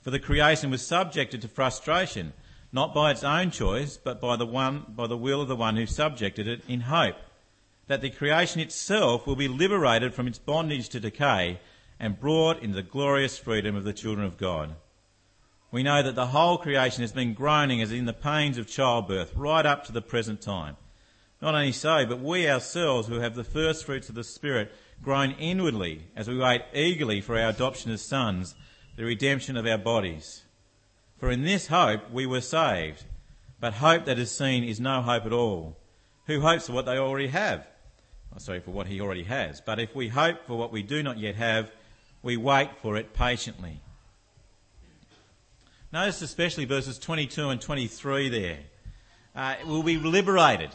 For 0.01 0.11
the 0.11 0.19
creation 0.19 0.69
was 0.69 0.85
subjected 0.85 1.41
to 1.41 1.47
frustration, 1.47 2.33
not 2.73 2.93
by 2.93 3.11
its 3.11 3.23
own 3.23 3.51
choice, 3.51 3.95
but 3.95 4.19
by 4.19 4.35
the 4.35 4.45
one, 4.45 4.85
by 4.89 5.07
the 5.07 5.17
will 5.17 5.41
of 5.41 5.47
the 5.47 5.55
one 5.55 5.77
who 5.77 5.85
subjected 5.85 6.49
it 6.49 6.61
in 6.67 6.81
hope 6.81 7.15
that 7.87 8.01
the 8.01 8.09
creation 8.09 8.59
itself 8.61 9.27
will 9.27 9.35
be 9.35 9.47
liberated 9.47 10.13
from 10.13 10.27
its 10.27 10.39
bondage 10.39 10.89
to 10.89 10.99
decay 10.99 11.59
and 11.99 12.19
brought 12.19 12.61
into 12.61 12.75
the 12.75 12.83
glorious 12.83 13.37
freedom 13.37 13.75
of 13.75 13.83
the 13.83 13.93
children 13.93 14.25
of 14.25 14.37
God. 14.37 14.75
We 15.71 15.83
know 15.83 16.01
that 16.01 16.15
the 16.15 16.27
whole 16.27 16.57
creation 16.57 17.01
has 17.01 17.11
been 17.11 17.33
groaning 17.33 17.81
as 17.81 17.91
in 17.91 18.05
the 18.05 18.13
pains 18.13 18.57
of 18.57 18.67
childbirth 18.67 19.35
right 19.35 19.65
up 19.65 19.83
to 19.85 19.91
the 19.91 20.01
present 20.01 20.41
time. 20.41 20.77
Not 21.41 21.53
only 21.53 21.73
so, 21.73 22.05
but 22.05 22.21
we 22.21 22.49
ourselves 22.49 23.07
who 23.07 23.19
have 23.19 23.35
the 23.35 23.43
first 23.43 23.85
fruits 23.85 24.09
of 24.09 24.15
the 24.15 24.23
Spirit 24.23 24.73
groan 25.01 25.31
inwardly 25.31 26.07
as 26.15 26.27
we 26.27 26.37
wait 26.37 26.61
eagerly 26.73 27.21
for 27.21 27.37
our 27.37 27.49
adoption 27.49 27.91
as 27.91 28.01
sons 28.01 28.55
the 28.95 29.03
redemption 29.03 29.57
of 29.57 29.67
our 29.67 29.77
bodies. 29.77 30.43
For 31.17 31.29
in 31.29 31.43
this 31.43 31.67
hope 31.67 32.09
we 32.11 32.25
were 32.25 32.41
saved. 32.41 33.03
But 33.59 33.73
hope 33.73 34.05
that 34.05 34.19
is 34.19 34.31
seen 34.31 34.63
is 34.63 34.79
no 34.79 35.01
hope 35.01 35.25
at 35.25 35.33
all. 35.33 35.77
Who 36.27 36.41
hopes 36.41 36.67
for 36.67 36.73
what 36.73 36.85
they 36.85 36.97
already 36.97 37.27
have? 37.27 37.67
Oh, 38.33 38.39
sorry, 38.39 38.59
for 38.59 38.71
what 38.71 38.87
he 38.87 39.01
already 39.01 39.23
has. 39.23 39.61
But 39.61 39.79
if 39.79 39.95
we 39.95 40.07
hope 40.07 40.45
for 40.45 40.57
what 40.57 40.71
we 40.71 40.83
do 40.83 41.03
not 41.03 41.17
yet 41.17 41.35
have, 41.35 41.71
we 42.21 42.37
wait 42.37 42.69
for 42.81 42.97
it 42.97 43.13
patiently. 43.13 43.81
Notice 45.91 46.21
especially 46.21 46.65
verses 46.65 46.99
22 46.99 47.49
and 47.49 47.61
23 47.61 48.29
there. 48.29 48.59
Uh, 49.35 49.55
we'll 49.65 49.83
be 49.83 49.97
liberated. 49.97 50.71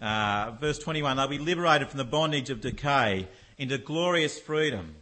Uh, 0.00 0.52
verse 0.60 0.78
21, 0.78 1.16
they'll 1.16 1.28
be 1.28 1.38
liberated 1.38 1.88
from 1.88 1.98
the 1.98 2.04
bondage 2.04 2.50
of 2.50 2.60
decay 2.60 3.28
into 3.58 3.78
glorious 3.78 4.38
freedom. 4.38 4.96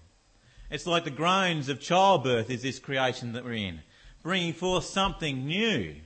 It's 0.70 0.86
like 0.86 1.04
the 1.04 1.10
groans 1.10 1.68
of 1.68 1.80
childbirth 1.80 2.48
is 2.48 2.62
this 2.62 2.78
creation 2.78 3.32
that 3.32 3.44
we're 3.44 3.54
in, 3.54 3.80
bringing 4.22 4.52
forth 4.52 4.84
something 4.84 5.46
new. 5.46 5.96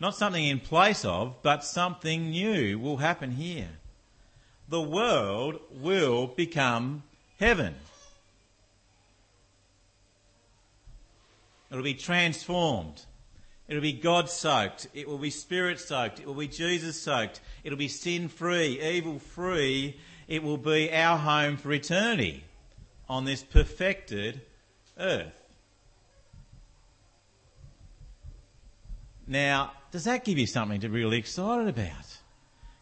Not 0.00 0.14
something 0.14 0.44
in 0.44 0.60
place 0.60 1.04
of, 1.04 1.42
but 1.42 1.64
something 1.64 2.30
new 2.30 2.78
will 2.78 2.98
happen 2.98 3.32
here. 3.32 3.68
The 4.68 4.82
world 4.82 5.60
will 5.70 6.26
become 6.26 7.02
heaven. 7.38 7.74
It'll 11.70 11.82
be 11.82 11.94
transformed. 11.94 13.02
It'll 13.66 13.82
be 13.82 13.92
God 13.92 14.30
soaked. 14.30 14.88
It 14.94 15.06
will 15.06 15.18
be 15.18 15.30
spirit 15.30 15.78
soaked. 15.78 16.20
It 16.20 16.26
will 16.26 16.34
be 16.34 16.48
Jesus 16.48 17.00
soaked. 17.00 17.40
It'll 17.64 17.78
be 17.78 17.88
sin 17.88 18.28
free, 18.28 18.80
evil 18.80 19.18
free. 19.18 19.98
It 20.26 20.42
will 20.42 20.58
be 20.58 20.92
our 20.92 21.18
home 21.18 21.56
for 21.56 21.72
eternity 21.72 22.44
on 23.08 23.24
this 23.24 23.42
perfected 23.42 24.40
earth. 24.98 25.34
Now, 29.26 29.72
does 29.90 30.04
that 30.04 30.24
give 30.24 30.38
you 30.38 30.46
something 30.46 30.80
to 30.80 30.88
be 30.88 31.04
really 31.04 31.18
excited 31.18 31.68
about? 31.68 32.17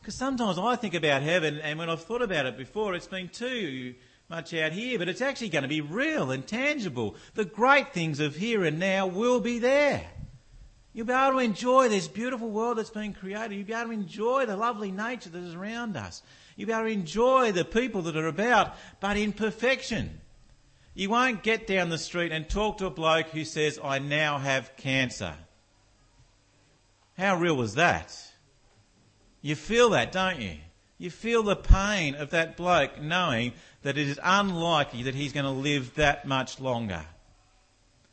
Because 0.07 0.19
sometimes 0.19 0.57
I 0.57 0.77
think 0.77 0.95
about 0.95 1.23
heaven, 1.23 1.59
and 1.59 1.81
when 1.81 1.91
I've 1.91 2.05
thought 2.05 2.23
about 2.23 2.47
it 2.47 2.57
before, 2.57 2.95
it's 2.95 3.09
been 3.09 3.29
too 3.29 3.97
much 4.29 4.55
out 4.55 4.71
here, 4.71 5.01
but 5.01 5.09
it's 5.09 5.21
actually 5.21 5.49
going 5.49 5.63
to 5.63 5.69
be 5.69 5.81
real 5.81 6.31
and 6.31 6.47
tangible. 6.47 7.17
The 7.35 7.45
great 7.45 7.93
things 7.93 8.21
of 8.21 8.37
here 8.37 8.63
and 8.63 8.79
now 8.79 9.09
will 9.09 9.41
be 9.41 9.59
there. 9.59 10.07
You'll 10.93 11.07
be 11.07 11.13
able 11.13 11.33
to 11.33 11.39
enjoy 11.45 11.89
this 11.89 12.07
beautiful 12.07 12.49
world 12.49 12.79
that's 12.79 12.91
been 12.91 13.15
created. 13.15 13.57
You'll 13.57 13.67
be 13.67 13.73
able 13.73 13.87
to 13.87 13.95
enjoy 13.95 14.47
the 14.47 14.57
lovely 14.57 14.93
nature 14.93 15.29
that 15.31 15.43
is 15.43 15.57
around 15.57 15.97
us. 15.97 16.23
You'll 16.55 16.69
be 16.69 16.73
able 16.73 16.85
to 16.85 16.91
enjoy 16.91 17.51
the 17.51 17.65
people 17.65 18.03
that 18.03 18.17
are 18.17 18.29
about, 18.29 18.77
but 19.01 19.17
in 19.17 19.33
perfection. 19.33 20.21
You 20.95 21.11
won't 21.11 21.43
get 21.43 21.67
down 21.67 21.89
the 21.89 21.99
street 21.99 22.31
and 22.31 22.49
talk 22.49 22.79
to 22.79 22.87
a 22.87 22.91
bloke 22.91 23.31
who 23.31 23.45
says, 23.45 23.81
I 23.83 23.99
now 23.99 24.39
have 24.39 24.77
cancer. 24.77 25.35
How 27.19 27.37
real 27.37 27.57
was 27.57 27.75
that? 27.75 28.17
You 29.43 29.55
feel 29.55 29.91
that, 29.91 30.13
don't 30.13 30.41
you? 30.41 30.57
You 30.99 31.11
feel 31.11 31.43
the 31.43 31.57
pain 31.57 32.15
of 32.15 32.31
that 32.31 32.57
bloke 32.57 33.01
knowing 33.01 33.53
that 33.83 33.99
it 33.99 34.09
is 34.09 34.19
unlikely 34.23 35.05
that 35.05 35.15
he's 35.15 35.33
going 35.33 35.45
to 35.45 35.51
live 35.51 35.95
that 35.97 36.27
much 36.27 36.59
longer. 36.59 37.05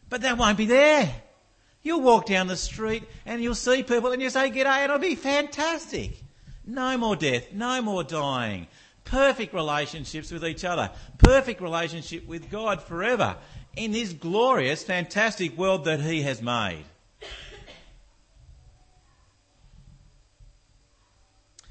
But 0.10 0.22
that 0.22 0.38
won't 0.38 0.58
be 0.58 0.66
there. 0.66 1.14
You'll 1.82 2.02
walk 2.02 2.26
down 2.26 2.48
the 2.48 2.56
street 2.56 3.04
and 3.26 3.42
you'll 3.42 3.56
see 3.56 3.84
people 3.84 4.12
and 4.12 4.22
you 4.22 4.30
say, 4.30 4.52
G'day, 4.52 4.84
it'll 4.86 5.00
be 5.00 5.16
fantastic. 5.16 6.12
No 6.66 6.98
more 6.98 7.16
death, 7.16 7.52
no 7.52 7.82
more 7.82 8.04
dying. 8.04 8.68
Perfect 9.04 9.54
relationships 9.54 10.32
with 10.32 10.46
each 10.46 10.64
other. 10.64 10.92
Perfect 11.18 11.62
relationship 11.62 12.26
with 12.26 12.50
God 12.50 12.82
forever 12.82 13.38
in 13.76 13.92
this 13.92 14.14
glorious, 14.14 14.84
fantastic 14.84 15.58
world 15.58 15.86
that 15.86 16.00
He 16.00 16.22
has 16.22 16.42
made. 16.42 16.86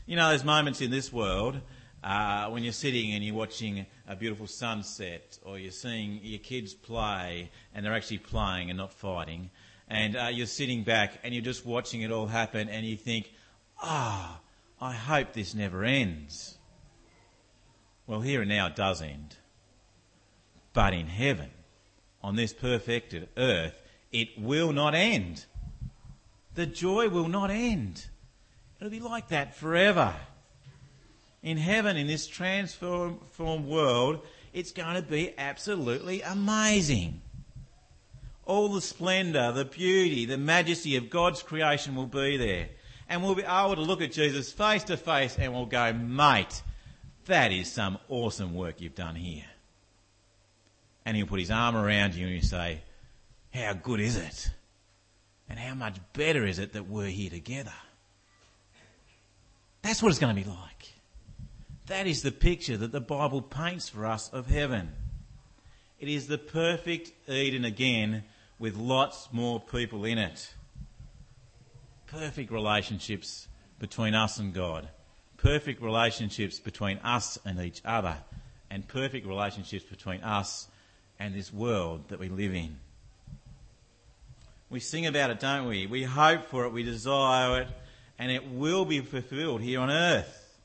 You 0.05 0.17
know, 0.17 0.31
there's 0.31 0.45
moments 0.45 0.81
in 0.81 0.91
this 0.91 1.13
world 1.13 1.61
uh, 2.03 2.49
when 2.49 2.65
you're 2.65 2.73
sitting 2.73 3.13
and 3.13 3.23
you're 3.23 3.37
watching 3.37 3.87
a 4.09 4.17
beautiful 4.17 4.49
sunset, 4.49 5.39
or 5.45 5.61
you're 5.61 5.71
seeing 5.71 6.19
your 6.25 6.41
kids 6.41 6.75
play 6.75 7.53
and 7.73 7.87
they're 7.87 7.95
actually 7.95 8.19
playing 8.19 8.69
and 8.69 8.79
not 8.79 8.93
fighting, 8.93 9.51
and 9.89 10.17
uh, 10.17 10.29
you're 10.33 10.49
sitting 10.49 10.83
back 10.83 11.21
and 11.23 11.33
you're 11.33 11.45
just 11.45 11.65
watching 11.65 12.03
it 12.03 12.11
all 12.11 12.27
happen, 12.27 12.69
and 12.69 12.85
you 12.85 12.97
think, 12.97 13.31
ah, 13.81 14.41
oh, 14.81 14.85
I 14.85 14.93
hope 14.93 15.35
this 15.35 15.55
never 15.55 15.85
ends. 15.85 16.59
Well, 18.09 18.23
here 18.23 18.41
and 18.41 18.49
now 18.49 18.67
it 18.67 18.75
does 18.75 19.01
end. 19.01 19.37
But 20.73 20.95
in 20.95 21.07
heaven, 21.07 21.51
on 22.25 22.35
this 22.35 22.53
perfected 22.53 23.29
earth, 23.37 23.81
it 24.11 24.31
will 24.37 24.73
not 24.73 24.97
end. 24.97 25.47
The 26.55 26.67
joy 26.67 27.09
will 27.09 27.29
not 27.29 27.53
end. 27.53 28.07
It'll 28.83 28.91
be 28.91 28.99
like 28.99 29.29
that 29.29 29.55
forever. 29.55 30.13
In 31.41 31.57
heaven, 31.57 31.97
in 31.97 32.09
this 32.09 32.27
transformed 32.27 33.21
world, 33.39 34.27
it's 34.53 34.73
going 34.73 34.97
to 34.97 35.03
be 35.03 35.33
absolutely 35.39 36.21
amazing. 36.23 37.21
All 38.45 38.71
the 38.71 38.81
splendour, 38.81 39.53
the 39.53 39.67
beauty, 39.67 40.25
the 40.25 40.37
majesty 40.37 40.97
of 40.97 41.11
God's 41.11 41.45
creation 41.45 41.95
will 41.95 42.09
be 42.09 42.37
there. 42.37 42.71
And 43.09 43.23
we'll 43.23 43.37
be 43.37 43.45
able 43.45 43.77
to 43.77 43.83
look 43.83 44.03
at 44.03 44.11
Jesus 44.11 44.51
face 44.51 44.83
to 44.85 44.97
face 44.97 45.39
and 45.39 45.53
we'll 45.53 45.67
go, 45.67 45.93
mate, 45.93 46.61
that 47.27 47.53
is 47.53 47.71
some 47.71 47.99
awesome 48.09 48.53
work 48.53 48.81
you've 48.81 48.97
done 48.97 49.15
here. 49.15 49.47
And 51.07 51.17
he'll 51.17 51.29
put 51.29 51.39
his 51.39 51.53
arm 51.53 51.77
around 51.77 52.17
you 52.17 52.27
and 52.27 52.35
you 52.35 52.43
say, 52.43 52.81
how 53.55 53.75
good 53.75 54.01
is 54.01 54.17
it? 54.17 54.51
And 55.49 55.57
how 55.57 55.77
much 55.77 55.99
better 56.15 56.45
is 56.45 56.59
it 56.59 56.73
that 56.73 56.89
we're 56.89 57.07
here 57.07 57.31
together? 57.31 57.71
That's 59.83 60.03
what 60.03 60.11
it's 60.11 60.19
going 60.19 60.35
to 60.35 60.43
be 60.43 60.49
like. 60.49 60.93
That 61.87 62.07
is 62.07 62.23
the 62.23 62.33
picture 62.33 62.77
that 62.77 62.93
the 62.93 63.01
Bible 63.01 63.43
paints 63.43 63.89
for 63.89 64.07
us 64.07 64.29
of 64.33 64.47
heaven. 64.47 64.93
It 65.99 66.09
is 66.09 66.27
the 66.27 66.39
perfect 66.39 67.13
Eden 67.29 67.65
again 67.65 68.25
with 68.59 68.77
lots 68.77 69.29
more 69.33 69.61
people 69.61 70.05
in 70.05 70.19
it. 70.19 70.55
Perfect 72.07 72.51
relationships 72.51 73.49
between 73.79 74.15
us 74.15 74.39
and 74.39 74.55
God. 74.55 74.89
Perfect 75.37 75.83
relationships 75.83 76.61
between 76.61 76.99
us 76.99 77.39
and 77.45 77.61
each 77.61 77.83
other. 77.85 78.17
And 78.71 78.87
perfect 78.87 79.27
relationships 79.27 79.85
between 79.85 80.23
us 80.23 80.69
and 81.19 81.35
this 81.35 81.53
world 81.53 82.09
that 82.09 82.19
we 82.19 82.29
live 82.29 82.55
in. 82.55 82.79
We 84.71 84.81
sing 84.81 85.07
about 85.07 85.31
it, 85.31 85.41
don't 85.41 85.67
we? 85.67 85.87
We 85.87 86.05
hope 86.05 86.45
for 86.47 86.65
it, 86.65 86.73
we 86.73 86.83
desire 86.83 87.61
it, 87.63 87.69
and 88.23 88.31
it 88.31 88.49
will 88.49 88.85
be 88.85 89.01
fulfilled 89.01 89.61
here 89.63 89.81
on 89.81 89.91
earth. 89.91 90.57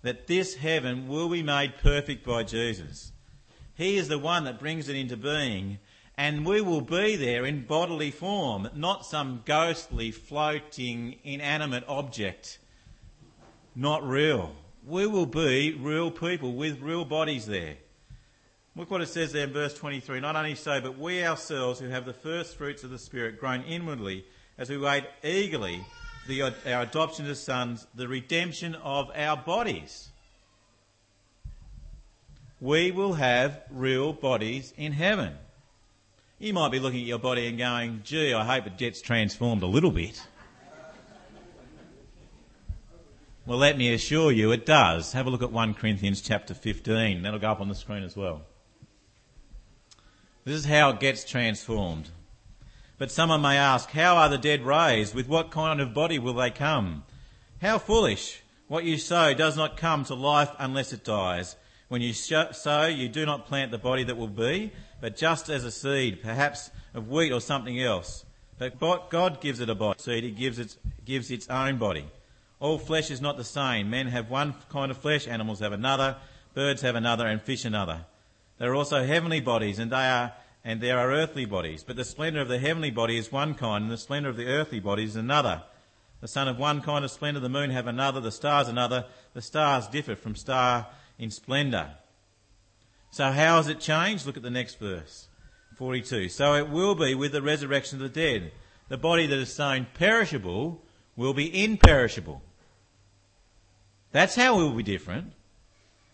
That 0.00 0.26
this 0.26 0.54
heaven 0.54 1.08
will 1.08 1.28
be 1.28 1.42
made 1.42 1.76
perfect 1.82 2.24
by 2.24 2.42
Jesus. 2.42 3.12
He 3.74 3.98
is 3.98 4.08
the 4.08 4.18
one 4.18 4.44
that 4.44 4.58
brings 4.58 4.88
it 4.88 4.96
into 4.96 5.18
being, 5.18 5.78
and 6.16 6.46
we 6.46 6.62
will 6.62 6.80
be 6.80 7.16
there 7.16 7.44
in 7.44 7.66
bodily 7.66 8.10
form, 8.10 8.70
not 8.74 9.04
some 9.04 9.42
ghostly, 9.44 10.10
floating, 10.10 11.16
inanimate 11.22 11.84
object. 11.86 12.58
Not 13.74 14.02
real. 14.02 14.54
We 14.86 15.06
will 15.06 15.26
be 15.26 15.74
real 15.74 16.10
people 16.10 16.54
with 16.54 16.80
real 16.80 17.04
bodies 17.04 17.44
there. 17.44 17.76
Look 18.74 18.90
what 18.90 19.02
it 19.02 19.08
says 19.08 19.32
there 19.32 19.44
in 19.44 19.52
verse 19.52 19.74
23. 19.74 20.20
Not 20.20 20.34
only 20.34 20.54
so, 20.54 20.80
but 20.80 20.98
we 20.98 21.22
ourselves 21.22 21.78
who 21.78 21.88
have 21.88 22.06
the 22.06 22.14
first 22.14 22.56
fruits 22.56 22.84
of 22.84 22.90
the 22.90 22.98
Spirit 22.98 23.38
groan 23.38 23.64
inwardly 23.64 24.24
as 24.56 24.70
we 24.70 24.78
wait 24.78 25.04
eagerly 25.22 25.84
the, 26.26 26.42
our 26.42 26.82
adoption 26.82 27.26
as 27.26 27.40
sons, 27.40 27.86
the 27.94 28.08
redemption 28.08 28.74
of 28.76 29.10
our 29.14 29.36
bodies. 29.36 30.08
We 32.60 32.90
will 32.90 33.14
have 33.14 33.60
real 33.70 34.12
bodies 34.12 34.72
in 34.76 34.92
heaven. 34.92 35.34
You 36.38 36.52
might 36.52 36.70
be 36.70 36.78
looking 36.78 37.00
at 37.00 37.06
your 37.06 37.18
body 37.18 37.46
and 37.46 37.58
going, 37.58 38.00
gee, 38.04 38.32
I 38.32 38.44
hope 38.44 38.66
it 38.66 38.76
gets 38.76 39.00
transformed 39.00 39.62
a 39.62 39.66
little 39.66 39.90
bit. 39.90 40.20
Well, 43.46 43.58
let 43.58 43.78
me 43.78 43.94
assure 43.94 44.32
you 44.32 44.50
it 44.50 44.66
does. 44.66 45.12
Have 45.12 45.26
a 45.26 45.30
look 45.30 45.42
at 45.42 45.52
1 45.52 45.74
Corinthians 45.74 46.20
chapter 46.20 46.52
15. 46.52 47.22
That'll 47.22 47.38
go 47.38 47.52
up 47.52 47.60
on 47.60 47.68
the 47.68 47.76
screen 47.76 48.02
as 48.02 48.16
well. 48.16 48.42
This 50.44 50.56
is 50.56 50.64
how 50.64 50.90
it 50.90 51.00
gets 51.00 51.24
transformed. 51.24 52.10
But 52.98 53.10
someone 53.10 53.42
may 53.42 53.58
ask, 53.58 53.90
how 53.90 54.16
are 54.16 54.28
the 54.28 54.38
dead 54.38 54.64
raised? 54.64 55.14
With 55.14 55.28
what 55.28 55.50
kind 55.50 55.80
of 55.80 55.92
body 55.92 56.18
will 56.18 56.34
they 56.34 56.50
come? 56.50 57.04
How 57.60 57.78
foolish! 57.78 58.42
What 58.68 58.84
you 58.84 58.96
sow 58.96 59.34
does 59.34 59.56
not 59.56 59.76
come 59.76 60.04
to 60.04 60.14
life 60.14 60.50
unless 60.58 60.92
it 60.92 61.04
dies. 61.04 61.56
When 61.88 62.00
you 62.00 62.12
sow, 62.12 62.86
you 62.86 63.08
do 63.08 63.24
not 63.26 63.46
plant 63.46 63.70
the 63.70 63.78
body 63.78 64.02
that 64.04 64.16
will 64.16 64.26
be, 64.26 64.72
but 65.00 65.16
just 65.16 65.48
as 65.48 65.64
a 65.64 65.70
seed, 65.70 66.22
perhaps 66.22 66.70
of 66.94 67.08
wheat 67.08 67.32
or 67.32 67.40
something 67.40 67.80
else. 67.80 68.24
But 68.58 68.78
God 69.10 69.40
gives 69.40 69.60
it 69.60 69.68
a 69.68 69.74
body. 69.74 70.00
Seed, 70.00 70.24
He 70.24 70.30
gives 70.30 70.58
its, 70.58 70.78
gives 71.04 71.30
its 71.30 71.48
own 71.48 71.76
body. 71.76 72.06
All 72.58 72.78
flesh 72.78 73.10
is 73.10 73.20
not 73.20 73.36
the 73.36 73.44
same. 73.44 73.90
Men 73.90 74.06
have 74.08 74.30
one 74.30 74.54
kind 74.70 74.90
of 74.90 74.96
flesh, 74.96 75.28
animals 75.28 75.60
have 75.60 75.72
another, 75.72 76.16
birds 76.54 76.80
have 76.80 76.94
another, 76.94 77.26
and 77.26 77.42
fish 77.42 77.66
another. 77.66 78.06
There 78.58 78.72
are 78.72 78.74
also 78.74 79.04
heavenly 79.04 79.40
bodies, 79.40 79.78
and 79.78 79.92
they 79.92 79.96
are 80.08 80.32
and 80.66 80.80
there 80.80 80.98
are 80.98 81.12
earthly 81.12 81.44
bodies. 81.44 81.84
But 81.84 81.94
the 81.94 82.04
splendour 82.04 82.42
of 82.42 82.48
the 82.48 82.58
heavenly 82.58 82.90
body 82.90 83.16
is 83.16 83.30
one 83.30 83.54
kind, 83.54 83.84
and 83.84 83.92
the 83.92 83.96
splendour 83.96 84.30
of 84.30 84.36
the 84.36 84.48
earthly 84.48 84.80
body 84.80 85.04
is 85.04 85.14
another. 85.14 85.62
The 86.20 86.26
sun 86.26 86.48
of 86.48 86.58
one 86.58 86.80
kind 86.80 87.04
of 87.04 87.12
splendour, 87.12 87.40
the 87.40 87.48
moon 87.48 87.70
have 87.70 87.86
another, 87.86 88.20
the 88.20 88.32
stars 88.32 88.66
another. 88.66 89.04
The 89.32 89.42
stars 89.42 89.86
differ 89.86 90.16
from 90.16 90.34
star 90.34 90.88
in 91.20 91.30
splendour. 91.30 91.92
So 93.12 93.30
how 93.30 93.58
has 93.58 93.68
it 93.68 93.78
changed? 93.78 94.26
Look 94.26 94.36
at 94.36 94.42
the 94.42 94.50
next 94.50 94.80
verse. 94.80 95.28
42. 95.76 96.30
So 96.30 96.54
it 96.54 96.68
will 96.68 96.96
be 96.96 97.14
with 97.14 97.30
the 97.30 97.42
resurrection 97.42 98.02
of 98.02 98.12
the 98.12 98.20
dead. 98.20 98.50
The 98.88 98.98
body 98.98 99.28
that 99.28 99.38
is 99.38 99.52
sown 99.52 99.86
perishable 99.94 100.82
will 101.14 101.32
be 101.32 101.64
imperishable. 101.64 102.42
That's 104.10 104.34
how 104.34 104.56
we 104.56 104.64
will 104.64 104.72
be 104.72 104.82
different. 104.82 105.32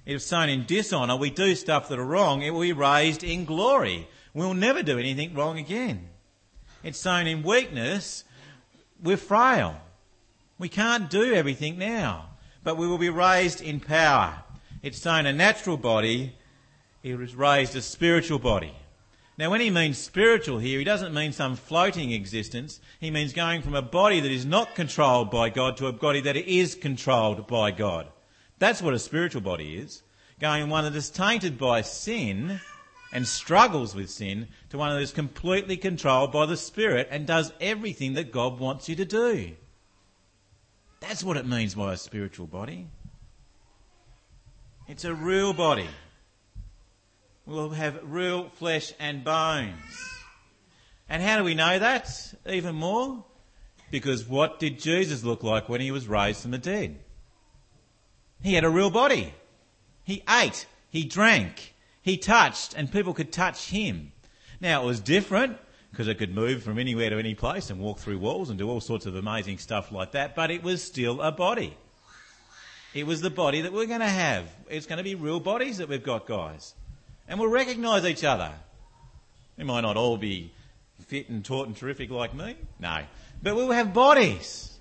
If 0.05 0.21
sown 0.21 0.51
in 0.51 0.67
dishonour, 0.67 1.17
we 1.17 1.31
do 1.31 1.55
stuff 1.55 1.89
that 1.89 1.99
are 1.99 2.05
wrong, 2.05 2.43
it 2.43 2.51
will 2.51 2.61
be 2.61 2.75
raised 2.75 3.25
in 3.25 3.47
glory. 3.47 4.09
We'll 4.35 4.55
never 4.55 4.83
do 4.83 4.99
anything 4.99 5.35
wrong 5.35 5.59
again. 5.59 6.09
It's 6.83 6.99
sown 6.99 7.27
in 7.27 7.43
weakness. 7.43 8.25
We're 9.03 9.17
frail. 9.17 9.77
We 10.59 10.69
can't 10.69 11.11
do 11.11 11.35
everything 11.35 11.79
now, 11.79 12.31
but 12.65 12.77
we 12.77 12.87
will 12.87 12.99
be 12.99 13.11
raised 13.11 13.61
in 13.61 13.81
power. 13.81 14.43
It's 14.83 14.99
sown 14.99 15.27
a 15.27 15.33
natural 15.33 15.77
body. 15.77 16.35
It 17.03 17.19
was 17.19 17.35
raised 17.35 17.77
a 17.77 17.83
spiritual 17.83 18.39
body. 18.39 18.75
Now, 19.39 19.51
when 19.51 19.61
he 19.61 19.71
means 19.71 19.99
spiritual 19.99 20.59
here, 20.59 20.79
he 20.79 20.85
doesn't 20.85 21.15
mean 21.15 21.33
some 21.33 21.57
floating 21.57 22.13
existence. 22.13 22.81
He 23.01 23.11
means 23.11 23.33
going 23.33 23.63
from 23.63 23.75
a 23.75 23.83
body 23.83 24.21
that 24.21 24.31
is 24.31 24.45
not 24.45 24.75
controlled 24.75 25.31
by 25.31 25.49
God 25.49 25.77
to 25.79 25.87
a 25.87 25.93
body 25.93 26.21
that 26.21 26.37
is 26.37 26.75
controlled 26.75 27.47
by 27.47 27.71
God. 27.71 28.09
That's 28.59 28.83
what 28.83 28.95
a 28.95 28.99
spiritual 28.99 29.41
body 29.41 29.77
is. 29.77 30.03
Going 30.39 30.63
from 30.63 30.71
one 30.71 30.85
that 30.85 30.95
is 30.95 31.11
tainted 31.11 31.59
by 31.59 31.81
sin 31.81 32.61
and 33.13 33.29
struggles 33.29 33.95
with 33.95 34.11
sin 34.11 34.49
to 34.71 34.79
one 34.79 34.95
that 34.95 35.03
is 35.03 35.13
completely 35.13 35.77
controlled 35.77 36.33
by 36.33 36.47
the 36.47 36.57
Spirit 36.57 37.09
and 37.11 37.27
does 37.27 37.53
everything 37.61 38.15
that 38.15 38.33
God 38.33 38.59
wants 38.59 38.89
you 38.89 38.97
to 38.97 39.05
do. 39.05 39.53
That's 41.01 41.23
what 41.23 41.37
it 41.37 41.47
means 41.47 41.75
by 41.75 41.93
a 41.93 41.97
spiritual 41.97 42.47
body. 42.47 42.89
It's 44.89 45.05
a 45.05 45.15
real 45.15 45.53
body. 45.53 45.89
We'll 47.45 47.71
have 47.71 48.01
real 48.05 48.49
flesh 48.51 48.93
and 48.99 49.25
bones. 49.25 49.75
And 51.09 51.23
how 51.23 51.39
do 51.39 51.45
we 51.45 51.55
know 51.55 51.79
that 51.79 52.09
even 52.49 52.77
more? 52.77 53.25
Because 53.91 54.27
what 54.27 54.59
did 54.59 54.81
Jesus 54.81 55.23
look 55.23 55.43
like 55.43 55.69
when 55.69 55.81
he 55.81 55.91
was 55.91 56.09
raised 56.09 56.41
from 56.41 56.53
the 56.53 56.59
dead? 56.59 56.99
He 58.43 58.55
had 58.55 58.65
a 58.65 58.71
real 58.71 58.91
body. 58.91 59.35
He 60.05 60.23
ate, 60.29 60.67
he 60.89 61.05
drank, 61.05 61.72
he 62.03 62.17
touched, 62.17 62.75
and 62.75 62.91
people 62.91 63.15
could 63.15 63.33
touch 63.33 63.69
him. 63.71 64.13
Now 64.61 64.83
it 64.83 64.87
was 64.87 65.01
different 65.01 65.57
because 65.91 66.09
it 66.09 66.19
could 66.19 66.35
move 66.35 66.63
from 66.63 66.79
anywhere 66.79 67.11
to 67.11 67.19
any 67.19 67.35
place 67.35 67.71
and 67.71 67.81
walk 67.81 67.99
through 67.99 68.19
walls 68.19 68.51
and 68.51 68.59
do 68.59 68.69
all 68.69 68.81
sorts 68.81 69.07
of 69.07 69.15
amazing 69.15 69.59
stuff 69.59 69.93
like 69.93 70.13
that, 70.13 70.35
but 70.35 70.51
it 70.51 70.63
was 70.63 70.83
still 70.83 71.21
a 71.21 71.31
body. 71.31 71.77
It 72.95 73.07
was 73.07 73.21
the 73.21 73.31
body 73.31 73.63
that 73.63 73.73
we're 73.73 73.87
going 73.87 74.01
to 74.01 74.07
have. 74.07 74.45
It's 74.69 74.87
going 74.87 74.99
to 74.99 75.05
be 75.05 75.15
real 75.15 75.41
bodies 75.41 75.79
that 75.79 75.89
we've 75.89 76.03
got, 76.03 76.27
guys. 76.27 76.75
And 77.27 77.41
we'll 77.41 77.51
recognise 77.51 78.05
each 78.05 78.25
other. 78.25 78.53
We 79.57 79.65
might 79.65 79.81
not 79.83 79.97
all 79.97 80.19
be 80.19 80.53
fit 81.07 81.29
and 81.29 81.45
taut 81.45 81.67
and 81.67 81.77
terrific 81.77 82.11
like 82.11 82.35
me. 82.35 82.57
No. 82.79 83.01
But 83.43 83.57
we'll 83.57 83.71
have 83.71 83.95
bodies. 83.95 84.79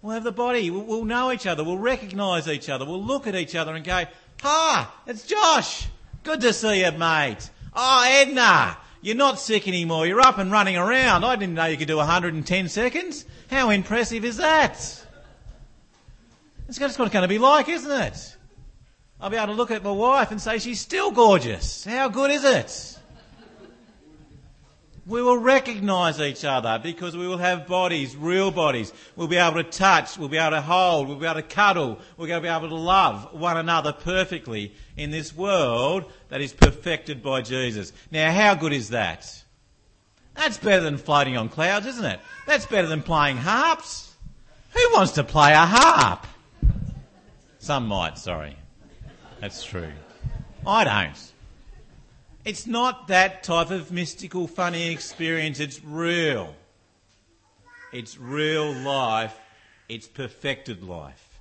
We'll 0.00 0.14
have 0.14 0.24
the 0.24 0.32
body. 0.32 0.70
We'll, 0.70 1.04
know 1.04 1.30
each 1.30 1.46
other. 1.46 1.62
We'll 1.62 1.78
recognise 1.78 2.48
each 2.48 2.68
other. 2.68 2.84
We'll 2.84 3.04
look 3.04 3.28
at 3.28 3.36
each 3.36 3.54
other 3.54 3.74
and 3.74 3.84
go, 3.84 4.04
Ah, 4.42 4.92
it's 5.06 5.24
Josh. 5.24 5.86
Good 6.22 6.40
to 6.42 6.52
see 6.52 6.84
you, 6.84 6.92
mate. 6.92 7.50
Oh, 7.74 8.06
Edna. 8.08 8.76
You're 9.00 9.16
not 9.16 9.40
sick 9.40 9.66
anymore. 9.66 10.06
You're 10.06 10.20
up 10.20 10.38
and 10.38 10.52
running 10.52 10.76
around. 10.76 11.24
I 11.24 11.34
didn't 11.34 11.54
know 11.56 11.64
you 11.64 11.76
could 11.76 11.88
do 11.88 11.96
110 11.96 12.68
seconds. 12.68 13.24
How 13.50 13.70
impressive 13.70 14.24
is 14.24 14.36
that? 14.36 14.74
It's 16.68 16.80
what 16.80 16.86
it's 16.86 16.96
going 16.96 17.10
to 17.10 17.28
be 17.28 17.38
like, 17.38 17.68
isn't 17.68 17.90
it? 17.90 18.36
I'll 19.20 19.30
be 19.30 19.36
able 19.36 19.48
to 19.48 19.52
look 19.54 19.72
at 19.72 19.82
my 19.82 19.90
wife 19.90 20.30
and 20.30 20.40
say 20.40 20.58
she's 20.58 20.80
still 20.80 21.10
gorgeous. 21.10 21.84
How 21.84 22.08
good 22.08 22.30
is 22.30 22.44
it? 22.44 22.91
We 25.04 25.20
will 25.20 25.38
recognise 25.38 26.20
each 26.20 26.44
other 26.44 26.78
because 26.80 27.16
we 27.16 27.26
will 27.26 27.38
have 27.38 27.66
bodies, 27.66 28.14
real 28.14 28.52
bodies. 28.52 28.92
We'll 29.16 29.26
be 29.26 29.36
able 29.36 29.62
to 29.62 29.68
touch, 29.68 30.16
we'll 30.16 30.28
be 30.28 30.36
able 30.36 30.52
to 30.52 30.60
hold, 30.60 31.08
we'll 31.08 31.18
be 31.18 31.26
able 31.26 31.42
to 31.42 31.42
cuddle, 31.42 31.98
we're 32.16 32.28
going 32.28 32.40
to 32.40 32.48
be 32.48 32.54
able 32.54 32.68
to 32.68 32.76
love 32.76 33.34
one 33.34 33.56
another 33.56 33.92
perfectly 33.92 34.74
in 34.96 35.10
this 35.10 35.34
world 35.34 36.04
that 36.28 36.40
is 36.40 36.52
perfected 36.52 37.20
by 37.20 37.42
Jesus. 37.42 37.92
Now, 38.12 38.30
how 38.30 38.54
good 38.54 38.72
is 38.72 38.90
that? 38.90 39.42
That's 40.34 40.58
better 40.58 40.82
than 40.82 40.98
floating 40.98 41.36
on 41.36 41.48
clouds, 41.48 41.86
isn't 41.86 42.04
it? 42.04 42.20
That's 42.46 42.66
better 42.66 42.86
than 42.86 43.02
playing 43.02 43.38
harps. 43.38 44.14
Who 44.70 44.80
wants 44.92 45.12
to 45.12 45.24
play 45.24 45.52
a 45.52 45.66
harp? 45.66 46.26
Some 47.58 47.88
might, 47.88 48.18
sorry. 48.18 48.56
That's 49.40 49.64
true. 49.64 49.90
I 50.64 50.84
don't. 50.84 51.31
It's 52.44 52.66
not 52.66 53.06
that 53.08 53.44
type 53.44 53.70
of 53.70 53.92
mystical, 53.92 54.48
funny 54.48 54.90
experience. 54.90 55.60
It's 55.60 55.82
real. 55.84 56.54
It's 57.92 58.18
real 58.18 58.72
life. 58.72 59.38
It's 59.88 60.08
perfected 60.08 60.82
life. 60.82 61.40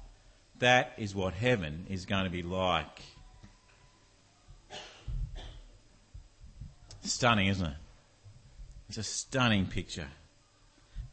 That 0.59 0.93
is 0.97 1.15
what 1.15 1.33
heaven 1.33 1.87
is 1.89 2.05
going 2.05 2.25
to 2.25 2.29
be 2.29 2.43
like. 2.43 3.01
Stunning, 7.01 7.47
isn't 7.47 7.65
it? 7.65 7.77
It's 8.89 8.99
a 8.99 9.03
stunning 9.03 9.65
picture. 9.65 10.07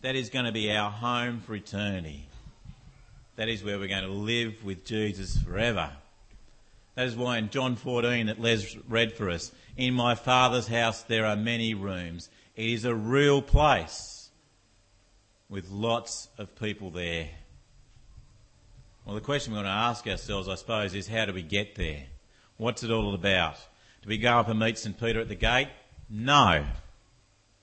That 0.02 0.16
is 0.16 0.28
going 0.28 0.44
to 0.44 0.52
be 0.52 0.70
our 0.70 0.90
home 0.90 1.40
for 1.40 1.54
eternity. 1.54 2.28
That 3.36 3.48
is 3.48 3.64
where 3.64 3.78
we're 3.78 3.88
going 3.88 4.04
to 4.04 4.10
live 4.10 4.64
with 4.64 4.84
Jesus 4.84 5.38
forever. 5.38 5.92
That 6.98 7.06
is 7.06 7.14
why 7.14 7.38
in 7.38 7.50
John 7.50 7.76
14 7.76 8.26
that 8.26 8.40
Les 8.40 8.76
read 8.88 9.12
for 9.12 9.30
us, 9.30 9.52
in 9.76 9.94
my 9.94 10.16
Father's 10.16 10.66
house 10.66 11.02
there 11.02 11.26
are 11.26 11.36
many 11.36 11.72
rooms. 11.72 12.28
It 12.56 12.70
is 12.70 12.84
a 12.84 12.92
real 12.92 13.40
place 13.40 14.30
with 15.48 15.70
lots 15.70 16.28
of 16.38 16.56
people 16.56 16.90
there. 16.90 17.28
Well, 19.04 19.14
the 19.14 19.20
question 19.20 19.52
we 19.52 19.58
want 19.58 19.68
to 19.68 19.70
ask 19.70 20.08
ourselves, 20.08 20.48
I 20.48 20.56
suppose, 20.56 20.92
is 20.92 21.06
how 21.06 21.24
do 21.24 21.32
we 21.32 21.42
get 21.42 21.76
there? 21.76 22.02
What's 22.56 22.82
it 22.82 22.90
all 22.90 23.14
about? 23.14 23.58
Do 24.02 24.08
we 24.08 24.18
go 24.18 24.32
up 24.32 24.48
and 24.48 24.58
meet 24.58 24.76
St. 24.76 24.98
Peter 24.98 25.20
at 25.20 25.28
the 25.28 25.36
gate? 25.36 25.68
No. 26.10 26.66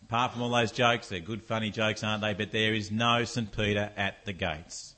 Apart 0.03 0.31
from 0.31 0.43
all 0.43 0.49
those 0.49 0.71
jokes, 0.71 1.09
they're 1.09 1.19
good, 1.19 1.43
funny 1.43 1.71
jokes, 1.71 2.05
aren't 2.05 2.21
they? 2.21 2.36
But 2.36 2.53
there 2.53 2.73
is 2.73 2.89
no 2.89 3.25
St. 3.25 3.51
Peter 3.51 3.91
at 3.97 4.23
the 4.23 4.31
gates. 4.31 4.95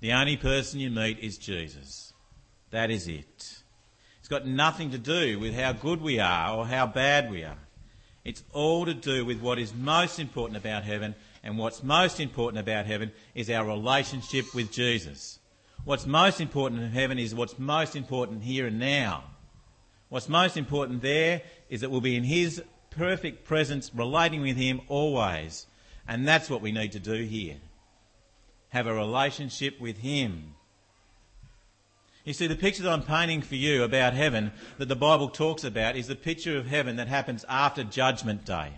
The 0.00 0.14
only 0.14 0.38
person 0.38 0.80
you 0.80 0.88
meet 0.88 1.18
is 1.18 1.36
Jesus. 1.36 2.13
That 2.74 2.90
is 2.90 3.06
it. 3.06 3.62
It's 4.18 4.28
got 4.28 4.48
nothing 4.48 4.90
to 4.90 4.98
do 4.98 5.38
with 5.38 5.54
how 5.54 5.72
good 5.72 6.02
we 6.02 6.18
are 6.18 6.56
or 6.56 6.66
how 6.66 6.88
bad 6.88 7.30
we 7.30 7.44
are. 7.44 7.58
It's 8.24 8.42
all 8.52 8.84
to 8.84 8.92
do 8.92 9.24
with 9.24 9.40
what 9.40 9.60
is 9.60 9.72
most 9.72 10.18
important 10.18 10.56
about 10.56 10.82
heaven, 10.82 11.14
and 11.44 11.56
what's 11.56 11.84
most 11.84 12.18
important 12.18 12.60
about 12.60 12.86
heaven 12.86 13.12
is 13.32 13.48
our 13.48 13.64
relationship 13.64 14.52
with 14.56 14.72
Jesus. 14.72 15.38
What's 15.84 16.04
most 16.04 16.40
important 16.40 16.82
in 16.82 16.90
heaven 16.90 17.16
is 17.16 17.32
what's 17.32 17.60
most 17.60 17.94
important 17.94 18.42
here 18.42 18.66
and 18.66 18.80
now. 18.80 19.22
What's 20.08 20.28
most 20.28 20.56
important 20.56 21.00
there 21.00 21.42
is 21.68 21.80
that 21.82 21.92
we'll 21.92 22.00
be 22.00 22.16
in 22.16 22.24
His 22.24 22.60
perfect 22.90 23.44
presence, 23.44 23.88
relating 23.94 24.42
with 24.42 24.56
Him 24.56 24.80
always. 24.88 25.68
And 26.08 26.26
that's 26.26 26.50
what 26.50 26.60
we 26.60 26.72
need 26.72 26.90
to 26.90 26.98
do 26.98 27.22
here. 27.22 27.58
Have 28.70 28.88
a 28.88 28.94
relationship 28.94 29.80
with 29.80 29.98
Him. 29.98 30.56
You 32.24 32.32
see, 32.32 32.46
the 32.46 32.56
picture 32.56 32.82
that 32.82 32.92
I'm 32.92 33.02
painting 33.02 33.42
for 33.42 33.54
you 33.54 33.82
about 33.82 34.14
heaven 34.14 34.50
that 34.78 34.88
the 34.88 34.96
Bible 34.96 35.28
talks 35.28 35.62
about 35.62 35.94
is 35.94 36.06
the 36.06 36.16
picture 36.16 36.56
of 36.56 36.66
heaven 36.66 36.96
that 36.96 37.08
happens 37.08 37.44
after 37.50 37.84
Judgment 37.84 38.46
Day. 38.46 38.72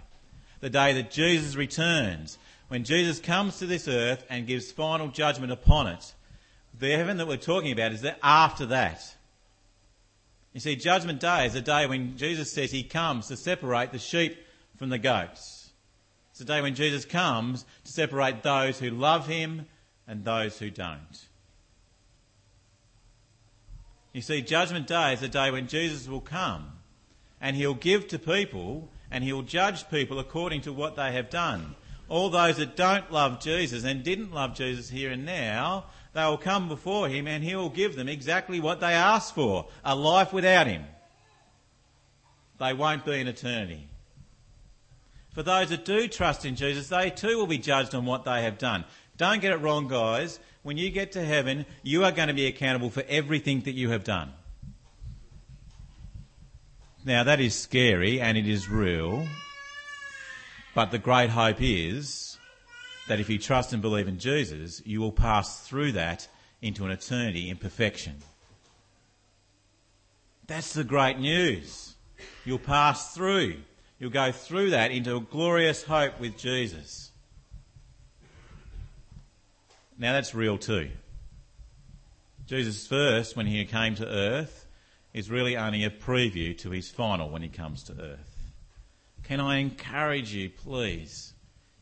The 0.60 0.70
day 0.70 0.92
that 0.94 1.12
Jesus 1.12 1.54
returns. 1.54 2.38
When 2.68 2.82
Jesus 2.82 3.20
comes 3.20 3.58
to 3.58 3.66
this 3.66 3.86
earth 3.86 4.24
and 4.28 4.48
gives 4.48 4.72
final 4.72 5.08
judgment 5.08 5.52
upon 5.52 5.86
it. 5.86 6.14
The 6.76 6.90
heaven 6.96 7.18
that 7.18 7.28
we're 7.28 7.36
talking 7.36 7.70
about 7.70 7.92
is 7.92 8.02
that 8.02 8.18
after 8.20 8.66
that. 8.66 9.14
You 10.52 10.58
see, 10.58 10.74
Judgment 10.74 11.20
Day 11.20 11.46
is 11.46 11.54
a 11.54 11.60
day 11.60 11.86
when 11.86 12.16
Jesus 12.16 12.50
says 12.50 12.72
he 12.72 12.82
comes 12.82 13.28
to 13.28 13.36
separate 13.36 13.92
the 13.92 13.98
sheep 14.00 14.36
from 14.76 14.88
the 14.88 14.98
goats. 14.98 15.70
It's 16.32 16.40
a 16.40 16.44
day 16.44 16.60
when 16.60 16.74
Jesus 16.74 17.04
comes 17.04 17.64
to 17.84 17.92
separate 17.92 18.42
those 18.42 18.80
who 18.80 18.90
love 18.90 19.28
him 19.28 19.66
and 20.08 20.24
those 20.24 20.58
who 20.58 20.68
don't. 20.68 21.26
You 24.16 24.22
see, 24.22 24.40
Judgment 24.40 24.86
Day 24.86 25.12
is 25.12 25.20
the 25.20 25.28
day 25.28 25.50
when 25.50 25.66
Jesus 25.66 26.08
will 26.08 26.22
come 26.22 26.72
and 27.38 27.54
he'll 27.54 27.74
give 27.74 28.08
to 28.08 28.18
people 28.18 28.88
and 29.10 29.22
he'll 29.22 29.42
judge 29.42 29.90
people 29.90 30.18
according 30.18 30.62
to 30.62 30.72
what 30.72 30.96
they 30.96 31.12
have 31.12 31.28
done. 31.28 31.74
All 32.08 32.30
those 32.30 32.56
that 32.56 32.76
don't 32.76 33.12
love 33.12 33.40
Jesus 33.40 33.84
and 33.84 34.02
didn't 34.02 34.32
love 34.32 34.54
Jesus 34.54 34.88
here 34.88 35.10
and 35.10 35.26
now, 35.26 35.84
they 36.14 36.24
will 36.24 36.38
come 36.38 36.66
before 36.66 37.10
him 37.10 37.26
and 37.26 37.44
he 37.44 37.54
will 37.56 37.68
give 37.68 37.94
them 37.94 38.08
exactly 38.08 38.58
what 38.58 38.80
they 38.80 38.94
asked 38.94 39.34
for 39.34 39.66
a 39.84 39.94
life 39.94 40.32
without 40.32 40.66
him. 40.66 40.86
They 42.58 42.72
won't 42.72 43.04
be 43.04 43.20
in 43.20 43.28
eternity. 43.28 43.86
For 45.34 45.42
those 45.42 45.68
that 45.68 45.84
do 45.84 46.08
trust 46.08 46.46
in 46.46 46.56
Jesus, 46.56 46.88
they 46.88 47.10
too 47.10 47.36
will 47.36 47.46
be 47.46 47.58
judged 47.58 47.94
on 47.94 48.06
what 48.06 48.24
they 48.24 48.44
have 48.44 48.56
done. 48.56 48.86
Don't 49.18 49.42
get 49.42 49.52
it 49.52 49.60
wrong, 49.60 49.88
guys 49.88 50.40
when 50.66 50.76
you 50.76 50.90
get 50.90 51.12
to 51.12 51.24
heaven, 51.24 51.64
you 51.84 52.04
are 52.04 52.10
going 52.10 52.26
to 52.26 52.34
be 52.34 52.48
accountable 52.48 52.90
for 52.90 53.04
everything 53.08 53.60
that 53.60 53.74
you 53.74 53.90
have 53.90 54.02
done. 54.02 54.32
Now, 57.04 57.22
that 57.22 57.38
is 57.38 57.54
scary 57.54 58.20
and 58.20 58.36
it 58.36 58.48
is 58.48 58.68
real, 58.68 59.28
but 60.74 60.90
the 60.90 60.98
great 60.98 61.30
hope 61.30 61.58
is 61.60 62.36
that 63.06 63.20
if 63.20 63.30
you 63.30 63.38
trust 63.38 63.72
and 63.72 63.80
believe 63.80 64.08
in 64.08 64.18
Jesus, 64.18 64.82
you 64.84 65.00
will 65.00 65.12
pass 65.12 65.60
through 65.60 65.92
that 65.92 66.26
into 66.60 66.84
an 66.84 66.90
eternity 66.90 67.48
in 67.48 67.58
perfection. 67.58 68.16
That's 70.48 70.72
the 70.72 70.82
great 70.82 71.20
news. 71.20 71.94
You'll 72.44 72.58
pass 72.58 73.14
through. 73.14 73.58
You'll 74.00 74.10
go 74.10 74.32
through 74.32 74.70
that 74.70 74.90
into 74.90 75.14
a 75.14 75.20
glorious 75.20 75.84
hope 75.84 76.18
with 76.18 76.36
Jesus. 76.36 77.12
Now 79.98 80.12
that's 80.12 80.34
real 80.34 80.58
too. 80.58 80.90
Jesus 82.46 82.86
first, 82.86 83.36
when 83.36 83.46
he 83.46 83.64
came 83.64 83.94
to 83.96 84.06
earth, 84.06 84.66
is 85.12 85.30
really 85.30 85.56
only 85.56 85.84
a 85.84 85.90
preview 85.90 86.56
to 86.58 86.70
his 86.70 86.90
final 86.90 87.30
when 87.30 87.42
he 87.42 87.48
comes 87.48 87.82
to 87.84 87.92
earth. 87.92 88.52
Can 89.24 89.40
I 89.40 89.56
encourage 89.56 90.32
you, 90.32 90.50
please? 90.50 91.32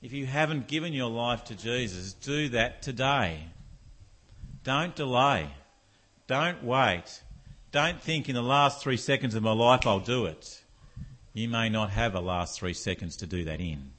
If 0.00 0.12
you 0.12 0.26
haven't 0.26 0.68
given 0.68 0.92
your 0.92 1.10
life 1.10 1.44
to 1.44 1.54
Jesus, 1.54 2.12
do 2.12 2.48
that 2.50 2.82
today. 2.82 3.40
Don't 4.62 4.94
delay. 4.94 5.48
Don't 6.26 6.62
wait. 6.62 7.22
Don't 7.72 8.00
think 8.00 8.28
in 8.28 8.34
the 8.34 8.42
last 8.42 8.82
three 8.82 8.96
seconds 8.96 9.34
of 9.34 9.42
my 9.42 9.52
life 9.52 9.86
I'll 9.86 9.98
do 9.98 10.26
it. 10.26 10.62
You 11.32 11.48
may 11.48 11.68
not 11.68 11.90
have 11.90 12.14
a 12.14 12.20
last 12.20 12.60
three 12.60 12.74
seconds 12.74 13.16
to 13.16 13.26
do 13.26 13.44
that 13.44 13.60
in. 13.60 13.93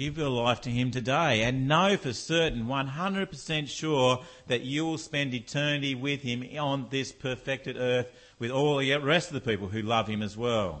Give 0.00 0.16
your 0.16 0.30
life 0.30 0.62
to 0.62 0.70
Him 0.70 0.90
today 0.90 1.42
and 1.42 1.68
know 1.68 1.94
for 1.98 2.14
certain, 2.14 2.64
100% 2.64 3.68
sure, 3.68 4.24
that 4.46 4.62
you 4.62 4.86
will 4.86 4.96
spend 4.96 5.34
eternity 5.34 5.94
with 5.94 6.22
Him 6.22 6.42
on 6.58 6.86
this 6.88 7.12
perfected 7.12 7.76
earth 7.76 8.10
with 8.38 8.50
all 8.50 8.78
the 8.78 8.96
rest 8.96 9.28
of 9.28 9.34
the 9.34 9.42
people 9.42 9.68
who 9.68 9.82
love 9.82 10.08
Him 10.08 10.22
as 10.22 10.38
well. 10.38 10.80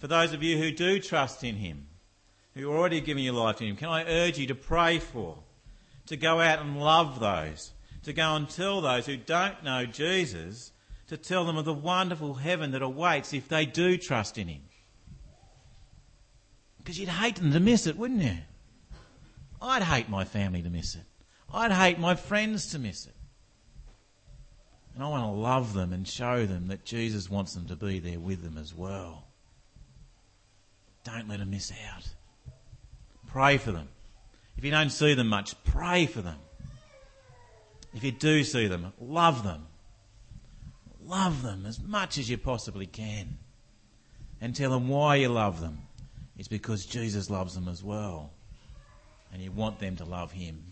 For 0.00 0.08
those 0.08 0.32
of 0.32 0.42
you 0.42 0.58
who 0.58 0.72
do 0.72 0.98
trust 0.98 1.44
in 1.44 1.54
Him, 1.54 1.86
who 2.56 2.72
are 2.72 2.76
already 2.76 3.00
giving 3.00 3.22
your 3.22 3.34
life 3.34 3.58
to 3.58 3.66
Him, 3.66 3.76
can 3.76 3.88
I 3.88 4.02
urge 4.02 4.36
you 4.36 4.48
to 4.48 4.56
pray 4.56 4.98
for, 4.98 5.38
to 6.06 6.16
go 6.16 6.40
out 6.40 6.58
and 6.58 6.80
love 6.80 7.20
those, 7.20 7.70
to 8.02 8.12
go 8.12 8.34
and 8.34 8.50
tell 8.50 8.80
those 8.80 9.06
who 9.06 9.16
don't 9.16 9.62
know 9.62 9.86
Jesus, 9.86 10.72
to 11.06 11.16
tell 11.16 11.44
them 11.44 11.56
of 11.56 11.66
the 11.66 11.72
wonderful 11.72 12.34
heaven 12.34 12.72
that 12.72 12.82
awaits 12.82 13.32
if 13.32 13.46
they 13.46 13.64
do 13.64 13.96
trust 13.96 14.38
in 14.38 14.48
Him. 14.48 14.62
Because 16.88 17.00
you'd 17.00 17.10
hate 17.10 17.34
them 17.34 17.52
to 17.52 17.60
miss 17.60 17.86
it, 17.86 17.98
wouldn't 17.98 18.22
you? 18.22 18.38
I'd 19.60 19.82
hate 19.82 20.08
my 20.08 20.24
family 20.24 20.62
to 20.62 20.70
miss 20.70 20.94
it. 20.94 21.02
I'd 21.52 21.70
hate 21.70 21.98
my 21.98 22.14
friends 22.14 22.68
to 22.68 22.78
miss 22.78 23.04
it. 23.04 23.12
And 24.94 25.04
I 25.04 25.08
want 25.08 25.24
to 25.24 25.38
love 25.38 25.74
them 25.74 25.92
and 25.92 26.08
show 26.08 26.46
them 26.46 26.68
that 26.68 26.86
Jesus 26.86 27.28
wants 27.28 27.52
them 27.52 27.66
to 27.66 27.76
be 27.76 27.98
there 27.98 28.18
with 28.18 28.42
them 28.42 28.56
as 28.56 28.74
well. 28.74 29.24
Don't 31.04 31.28
let 31.28 31.40
them 31.40 31.50
miss 31.50 31.70
out. 31.92 32.08
Pray 33.26 33.58
for 33.58 33.70
them. 33.70 33.90
If 34.56 34.64
you 34.64 34.70
don't 34.70 34.88
see 34.88 35.12
them 35.12 35.28
much, 35.28 35.62
pray 35.64 36.06
for 36.06 36.22
them. 36.22 36.38
If 37.92 38.02
you 38.02 38.12
do 38.12 38.42
see 38.44 38.66
them, 38.66 38.94
love 38.98 39.44
them. 39.44 39.66
Love 41.04 41.42
them 41.42 41.66
as 41.66 41.82
much 41.82 42.16
as 42.16 42.30
you 42.30 42.38
possibly 42.38 42.86
can. 42.86 43.36
And 44.40 44.56
tell 44.56 44.70
them 44.70 44.88
why 44.88 45.16
you 45.16 45.28
love 45.28 45.60
them 45.60 45.82
it's 46.38 46.48
because 46.48 46.86
Jesus 46.86 47.28
loves 47.28 47.54
them 47.54 47.68
as 47.68 47.82
well. 47.82 48.30
And 49.32 49.42
you 49.42 49.50
want 49.52 49.78
them 49.78 49.96
to 49.96 50.04
love 50.04 50.32
him. 50.32 50.62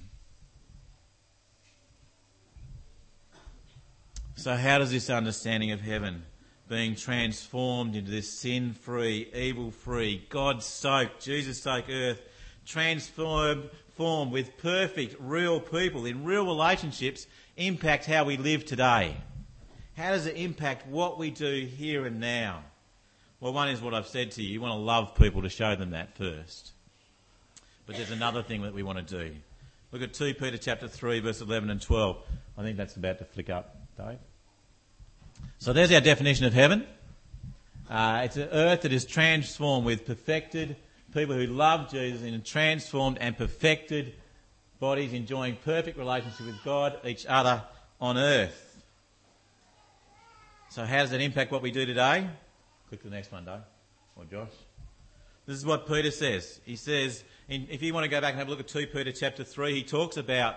So, 4.36 4.54
how 4.54 4.78
does 4.78 4.92
this 4.92 5.10
understanding 5.10 5.72
of 5.72 5.80
heaven, 5.80 6.22
being 6.68 6.94
transformed 6.94 7.96
into 7.96 8.10
this 8.10 8.30
sin 8.30 8.74
free, 8.74 9.30
evil 9.34 9.70
free, 9.70 10.26
God 10.28 10.62
soaked, 10.62 11.22
Jesus 11.22 11.62
soaked 11.62 11.90
earth, 11.90 12.20
transformed 12.64 13.70
formed 13.96 14.30
with 14.30 14.58
perfect, 14.58 15.16
real 15.18 15.58
people 15.58 16.04
in 16.04 16.24
real 16.24 16.44
relationships, 16.44 17.26
impact 17.56 18.04
how 18.04 18.24
we 18.24 18.36
live 18.36 18.64
today? 18.64 19.16
How 19.96 20.10
does 20.10 20.26
it 20.26 20.36
impact 20.36 20.86
what 20.86 21.18
we 21.18 21.30
do 21.30 21.66
here 21.66 22.04
and 22.04 22.20
now? 22.20 22.62
Well, 23.46 23.52
one 23.52 23.68
is 23.68 23.80
what 23.80 23.94
I've 23.94 24.08
said 24.08 24.32
to 24.32 24.42
you. 24.42 24.54
You 24.54 24.60
want 24.60 24.72
to 24.72 24.78
love 24.78 25.14
people 25.14 25.42
to 25.42 25.48
show 25.48 25.76
them 25.76 25.90
that 25.90 26.16
first. 26.16 26.72
But 27.86 27.94
there's 27.94 28.10
another 28.10 28.42
thing 28.42 28.62
that 28.62 28.74
we 28.74 28.82
want 28.82 28.98
to 28.98 29.04
do. 29.04 29.36
Look 29.92 30.02
at 30.02 30.14
2 30.14 30.34
Peter 30.34 30.58
chapter 30.58 30.88
3, 30.88 31.20
verse 31.20 31.40
11 31.40 31.70
and 31.70 31.80
12. 31.80 32.16
I 32.58 32.62
think 32.62 32.76
that's 32.76 32.96
about 32.96 33.18
to 33.18 33.24
flick 33.24 33.48
up, 33.48 33.76
Dave. 33.96 34.18
So 35.58 35.72
there's 35.72 35.92
our 35.92 36.00
definition 36.00 36.44
of 36.44 36.54
heaven. 36.54 36.88
Uh, 37.88 38.22
it's 38.24 38.36
an 38.36 38.48
earth 38.50 38.80
that 38.80 38.92
is 38.92 39.04
transformed 39.04 39.86
with 39.86 40.06
perfected 40.06 40.74
people 41.14 41.36
who 41.36 41.46
love 41.46 41.88
Jesus 41.88 42.22
in 42.22 42.42
transformed 42.42 43.16
and 43.20 43.38
perfected 43.38 44.14
bodies, 44.80 45.12
enjoying 45.12 45.56
perfect 45.64 45.96
relationship 45.98 46.46
with 46.46 46.64
God, 46.64 46.98
each 47.04 47.24
other 47.26 47.62
on 48.00 48.18
earth. 48.18 48.82
So 50.70 50.84
how 50.84 51.02
does 51.02 51.10
that 51.10 51.20
impact 51.20 51.52
what 51.52 51.62
we 51.62 51.70
do 51.70 51.86
today? 51.86 52.26
Click 52.88 53.02
the 53.02 53.10
next 53.10 53.32
one, 53.32 53.44
Dave. 53.44 53.60
Or 54.16 54.24
Josh. 54.24 54.52
This 55.46 55.56
is 55.56 55.66
what 55.66 55.86
Peter 55.86 56.10
says. 56.10 56.60
He 56.64 56.76
says, 56.76 57.22
in, 57.48 57.68
if 57.70 57.82
you 57.82 57.94
want 57.94 58.04
to 58.04 58.08
go 58.08 58.20
back 58.20 58.30
and 58.30 58.38
have 58.38 58.48
a 58.48 58.50
look 58.50 58.60
at 58.60 58.68
2 58.68 58.88
Peter 58.88 59.12
chapter 59.12 59.44
3, 59.44 59.74
he 59.74 59.82
talks 59.82 60.16
about 60.16 60.56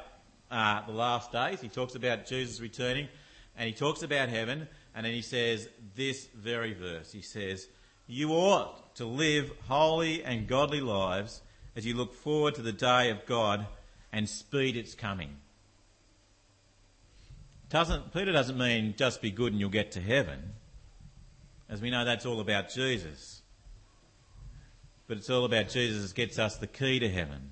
uh, 0.49 0.85
the 0.85 0.93
last 0.93 1.31
days. 1.31 1.61
He 1.61 1.67
talks 1.67 1.95
about 1.95 2.25
Jesus 2.25 2.59
returning 2.59 3.07
and 3.55 3.67
he 3.67 3.73
talks 3.73 4.01
about 4.01 4.29
heaven. 4.29 4.67
And 4.95 5.05
then 5.05 5.13
he 5.13 5.21
says 5.21 5.69
this 5.95 6.27
very 6.35 6.73
verse. 6.73 7.11
He 7.11 7.21
says, 7.21 7.67
You 8.07 8.31
ought 8.31 8.95
to 8.95 9.05
live 9.05 9.51
holy 9.67 10.23
and 10.23 10.47
godly 10.47 10.81
lives 10.81 11.41
as 11.75 11.85
you 11.85 11.95
look 11.95 12.13
forward 12.13 12.55
to 12.55 12.61
the 12.61 12.73
day 12.73 13.11
of 13.11 13.25
God 13.25 13.67
and 14.11 14.27
speed 14.27 14.75
its 14.75 14.95
coming. 14.95 15.37
Doesn't, 17.69 18.11
Peter 18.11 18.31
doesn't 18.31 18.57
mean 18.57 18.95
just 18.97 19.21
be 19.21 19.29
good 19.29 19.51
and 19.51 19.59
you'll 19.59 19.69
get 19.69 19.91
to 19.91 20.01
heaven. 20.01 20.53
As 21.69 21.81
we 21.81 21.91
know, 21.91 22.03
that's 22.03 22.25
all 22.25 22.39
about 22.39 22.71
Jesus. 22.71 23.41
But 25.07 25.17
it's 25.17 25.29
all 25.29 25.45
about 25.45 25.69
Jesus 25.69 26.13
gets 26.13 26.39
us 26.39 26.57
the 26.57 26.67
key 26.67 26.99
to 26.99 27.09
heaven. 27.09 27.51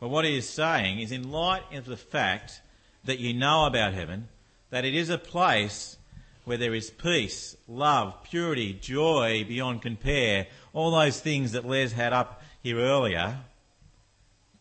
But 0.00 0.08
what 0.08 0.24
he 0.24 0.36
is 0.36 0.48
saying 0.48 0.98
is, 0.98 1.12
in 1.12 1.30
light 1.30 1.62
of 1.72 1.84
the 1.84 1.96
fact 1.96 2.60
that 3.04 3.20
you 3.20 3.32
know 3.32 3.66
about 3.66 3.94
heaven, 3.94 4.28
that 4.70 4.84
it 4.84 4.94
is 4.94 5.08
a 5.08 5.18
place 5.18 5.96
where 6.44 6.56
there 6.56 6.74
is 6.74 6.90
peace, 6.90 7.56
love, 7.68 8.24
purity, 8.24 8.72
joy 8.72 9.44
beyond 9.46 9.82
compare, 9.82 10.46
all 10.72 10.90
those 10.90 11.20
things 11.20 11.52
that 11.52 11.66
Les 11.66 11.92
had 11.92 12.12
up 12.12 12.42
here 12.62 12.78
earlier, 12.78 13.38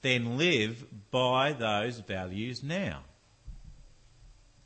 then 0.02 0.38
live 0.38 0.86
by 1.10 1.54
those 1.54 2.00
values 2.00 2.62
now. 2.62 3.02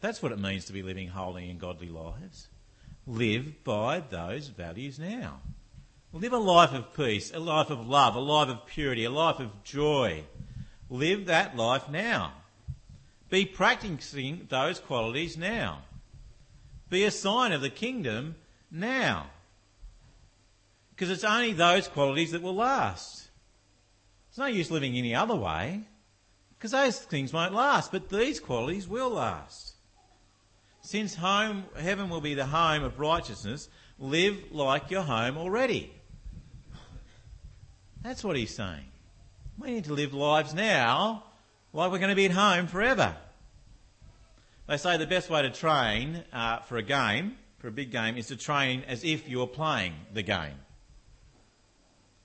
That's 0.02 0.22
what 0.22 0.32
it 0.32 0.40
means 0.40 0.66
to 0.66 0.74
be 0.74 0.84
living 0.84 1.08
holy 1.08 1.50
and 1.50 1.60
godly 1.60 1.90
lives 1.90 2.48
live 3.06 3.64
by 3.64 4.00
those 4.00 4.48
values 4.48 5.00
now. 5.00 5.40
Live 6.12 6.34
a 6.34 6.38
life 6.38 6.74
of 6.74 6.94
peace, 6.94 7.34
a 7.34 7.40
life 7.40 7.70
of 7.70 7.88
love, 7.88 8.16
a 8.16 8.20
life 8.20 8.50
of 8.50 8.66
purity, 8.68 9.04
a 9.04 9.10
life 9.10 9.40
of 9.40 9.64
joy. 9.64 10.24
Live 10.90 11.26
that 11.26 11.58
life 11.58 11.90
now. 11.90 12.34
Be 13.30 13.46
practicing 13.46 14.46
those 14.50 14.80
qualities 14.80 15.38
now. 15.38 15.82
Be 16.90 17.04
a 17.04 17.12
sign 17.12 17.52
of 17.52 17.62
the 17.62 17.72
kingdom 17.72 18.36
now. 18.70 19.26
Because 20.92 21.10
it's 21.10 21.24
only 21.24 21.54
those 21.54 21.88
qualities 21.88 22.32
that 22.32 22.44
will 22.44 22.56
last. 22.56 23.28
It's 24.30 24.38
no 24.38 24.46
use 24.46 24.70
living 24.70 24.96
any 24.96 25.16
other 25.16 25.36
way, 25.36 25.82
because 26.58 26.72
those 26.72 27.00
things 27.00 27.34
won't 27.34 27.54
last, 27.54 27.92
but 27.92 28.10
these 28.10 28.40
qualities 28.40 28.88
will 28.88 29.10
last. 29.10 29.73
Since 30.84 31.16
home, 31.16 31.64
heaven 31.80 32.10
will 32.10 32.22
be 32.22 32.34
the 32.34 32.46
home 32.46 32.84
of 32.84 33.00
righteousness, 33.00 33.70
live 33.98 34.52
like 34.52 34.92
your 34.92 35.02
home 35.02 35.38
already. 35.38 35.94
That's 38.02 38.22
what 38.22 38.36
he's 38.36 38.54
saying. 38.54 38.84
We 39.58 39.72
need 39.72 39.86
to 39.86 39.94
live 39.94 40.14
lives 40.14 40.54
now 40.54 41.24
like 41.72 41.90
we're 41.90 42.00
going 42.00 42.10
to 42.10 42.16
be 42.16 42.26
at 42.26 42.32
home 42.32 42.68
forever. 42.68 43.16
They 44.68 44.76
say 44.76 44.98
the 44.98 45.08
best 45.08 45.30
way 45.30 45.42
to 45.42 45.50
train 45.50 46.22
uh, 46.34 46.60
for 46.60 46.76
a 46.76 46.84
game, 46.84 47.38
for 47.60 47.70
a 47.70 47.72
big 47.72 47.92
game, 47.92 48.18
is 48.18 48.28
to 48.28 48.36
train 48.36 48.84
as 48.86 49.06
if 49.06 49.30
you 49.30 49.40
were 49.40 49.48
playing 49.48 49.94
the 50.14 50.22
game. 50.22 50.58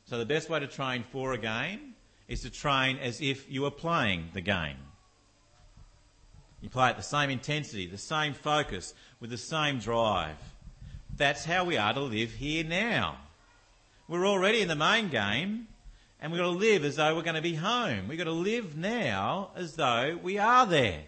So 0.07 0.19
the 0.19 0.27
best 0.27 0.51
way 0.51 0.59
to 0.59 0.67
train 0.67 1.05
for 1.13 1.33
a 1.33 1.39
game 1.39 1.95
is 2.27 2.43
to 2.43 2.51
train 2.51 2.99
as 2.99 3.21
if 3.21 3.49
you 3.49 3.63
were 3.63 3.71
playing 3.71 4.31
the 4.35 4.41
game. 4.41 4.77
You 6.61 6.69
play 6.69 6.89
at 6.89 6.97
the 6.97 7.03
same 7.03 7.31
intensity, 7.31 7.87
the 7.87 7.99
same 7.99 8.35
focus, 8.35 8.95
with 9.21 9.31
the 9.31 9.39
same 9.39 9.79
drive. 9.79 10.37
That's 11.17 11.45
how 11.45 11.65
we 11.65 11.77
are 11.77 11.93
to 11.93 12.01
live 12.01 12.33
here 12.33 12.65
now. 12.65 13.19
We're 14.09 14.27
already 14.27 14.61
in 14.61 14.69
the 14.69 14.77
main 14.77 15.09
game, 15.09 15.69
and 16.21 16.33
we've 16.33 16.41
got 16.41 16.47
to 16.47 16.59
live 16.59 16.85
as 16.85 16.97
though 16.97 17.15
we're 17.15 17.23
going 17.23 17.37
to 17.37 17.43
be 17.43 17.55
home. 17.55 18.09
We've 18.09 18.19
got 18.19 18.25
to 18.25 18.33
live 18.33 18.77
now 18.77 19.51
as 19.55 19.75
though 19.75 20.19
we 20.21 20.39
are 20.39 20.67
there. 20.67 21.03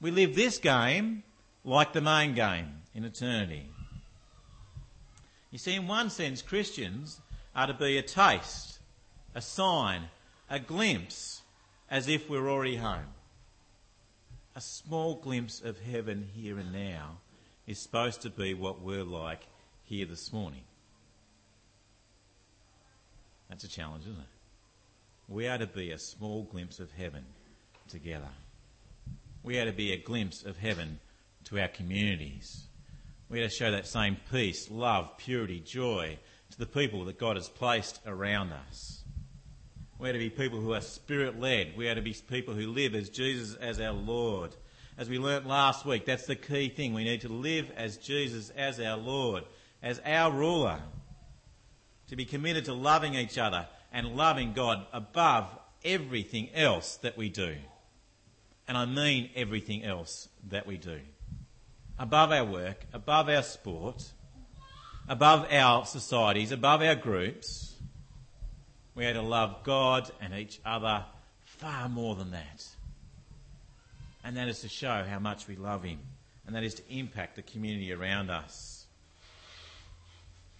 We 0.00 0.10
live 0.12 0.36
this 0.36 0.58
game 0.58 1.24
like 1.64 1.92
the 1.92 2.00
main 2.00 2.34
game 2.34 2.82
in 2.94 3.04
eternity. 3.04 3.68
You 5.50 5.58
see, 5.58 5.74
in 5.74 5.88
one 5.88 6.10
sense, 6.10 6.42
Christians 6.42 7.20
are 7.56 7.66
to 7.66 7.74
be 7.74 7.98
a 7.98 8.02
taste, 8.02 8.78
a 9.34 9.40
sign, 9.40 10.02
a 10.48 10.60
glimpse, 10.60 11.42
as 11.90 12.06
if 12.06 12.28
we're 12.30 12.48
already 12.48 12.76
home 12.76 13.06
a 14.58 14.60
small 14.60 15.14
glimpse 15.14 15.60
of 15.60 15.78
heaven 15.78 16.28
here 16.34 16.58
and 16.58 16.72
now 16.72 17.16
is 17.68 17.78
supposed 17.78 18.22
to 18.22 18.28
be 18.28 18.54
what 18.54 18.82
we're 18.82 19.04
like 19.04 19.46
here 19.84 20.04
this 20.04 20.32
morning. 20.32 20.64
That's 23.48 23.62
a 23.62 23.68
challenge, 23.68 24.02
isn't 24.02 24.18
it? 24.18 24.26
We 25.28 25.46
are 25.46 25.58
to 25.58 25.68
be 25.68 25.92
a 25.92 25.98
small 25.98 26.42
glimpse 26.42 26.80
of 26.80 26.90
heaven 26.90 27.24
together. 27.88 28.30
We 29.44 29.60
are 29.60 29.64
to 29.64 29.72
be 29.72 29.92
a 29.92 30.02
glimpse 30.02 30.42
of 30.42 30.56
heaven 30.56 30.98
to 31.44 31.60
our 31.60 31.68
communities. 31.68 32.66
We 33.28 33.38
are 33.38 33.48
to 33.48 33.54
show 33.54 33.70
that 33.70 33.86
same 33.86 34.16
peace, 34.32 34.68
love, 34.72 35.18
purity, 35.18 35.60
joy 35.60 36.18
to 36.50 36.58
the 36.58 36.66
people 36.66 37.04
that 37.04 37.20
God 37.20 37.36
has 37.36 37.48
placed 37.48 38.00
around 38.04 38.52
us. 38.52 38.97
We 39.98 40.08
are 40.08 40.12
to 40.12 40.18
be 40.18 40.30
people 40.30 40.60
who 40.60 40.74
are 40.74 40.80
spirit 40.80 41.40
led. 41.40 41.76
We 41.76 41.88
are 41.88 41.94
to 41.94 42.02
be 42.02 42.12
people 42.12 42.54
who 42.54 42.68
live 42.68 42.94
as 42.94 43.08
Jesus 43.08 43.56
as 43.56 43.80
our 43.80 43.92
Lord. 43.92 44.54
As 44.96 45.08
we 45.08 45.18
learnt 45.18 45.46
last 45.46 45.84
week, 45.84 46.06
that's 46.06 46.26
the 46.26 46.36
key 46.36 46.68
thing. 46.68 46.94
We 46.94 47.04
need 47.04 47.22
to 47.22 47.28
live 47.28 47.70
as 47.76 47.96
Jesus 47.96 48.50
as 48.50 48.78
our 48.78 48.96
Lord, 48.96 49.44
as 49.82 50.00
our 50.04 50.32
ruler. 50.32 50.80
to 52.08 52.16
be 52.16 52.24
committed 52.24 52.64
to 52.64 52.72
loving 52.72 53.14
each 53.14 53.38
other 53.38 53.66
and 53.92 54.16
loving 54.16 54.52
God 54.52 54.86
above 54.92 55.46
everything 55.84 56.48
else 56.54 56.96
that 56.98 57.16
we 57.16 57.28
do. 57.28 57.56
And 58.66 58.76
I 58.76 58.86
mean 58.86 59.30
everything 59.34 59.84
else 59.84 60.28
that 60.48 60.66
we 60.66 60.76
do. 60.76 61.00
Above 61.98 62.32
our 62.32 62.44
work, 62.44 62.86
above 62.92 63.28
our 63.28 63.42
sport, 63.42 64.12
above 65.08 65.46
our 65.52 65.84
societies, 65.86 66.52
above 66.52 66.82
our 66.82 66.94
groups, 66.94 67.67
we 68.98 69.06
are 69.06 69.12
to 69.12 69.22
love 69.22 69.62
God 69.62 70.10
and 70.20 70.34
each 70.34 70.60
other 70.66 71.04
far 71.44 71.88
more 71.88 72.16
than 72.16 72.32
that. 72.32 72.66
And 74.24 74.36
that 74.36 74.48
is 74.48 74.60
to 74.62 74.68
show 74.68 75.04
how 75.08 75.20
much 75.20 75.46
we 75.46 75.54
love 75.54 75.84
Him. 75.84 76.00
And 76.46 76.56
that 76.56 76.64
is 76.64 76.74
to 76.74 76.82
impact 76.90 77.36
the 77.36 77.42
community 77.42 77.92
around 77.92 78.28
us. 78.28 78.86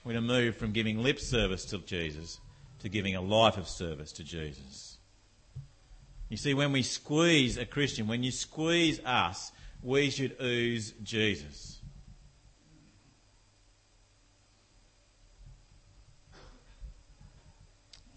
We're 0.04 0.12
to 0.12 0.20
move 0.20 0.56
from 0.56 0.70
giving 0.70 1.02
lip 1.02 1.18
service 1.18 1.64
to 1.66 1.78
Jesus 1.78 2.38
to 2.78 2.88
giving 2.88 3.16
a 3.16 3.20
life 3.20 3.56
of 3.56 3.68
service 3.68 4.12
to 4.12 4.22
Jesus. 4.22 4.98
You 6.28 6.36
see, 6.36 6.54
when 6.54 6.70
we 6.70 6.82
squeeze 6.82 7.58
a 7.58 7.66
Christian, 7.66 8.06
when 8.06 8.22
you 8.22 8.30
squeeze 8.30 9.00
us, 9.04 9.50
we 9.82 10.10
should 10.10 10.36
ooze 10.40 10.92
Jesus. 11.02 11.77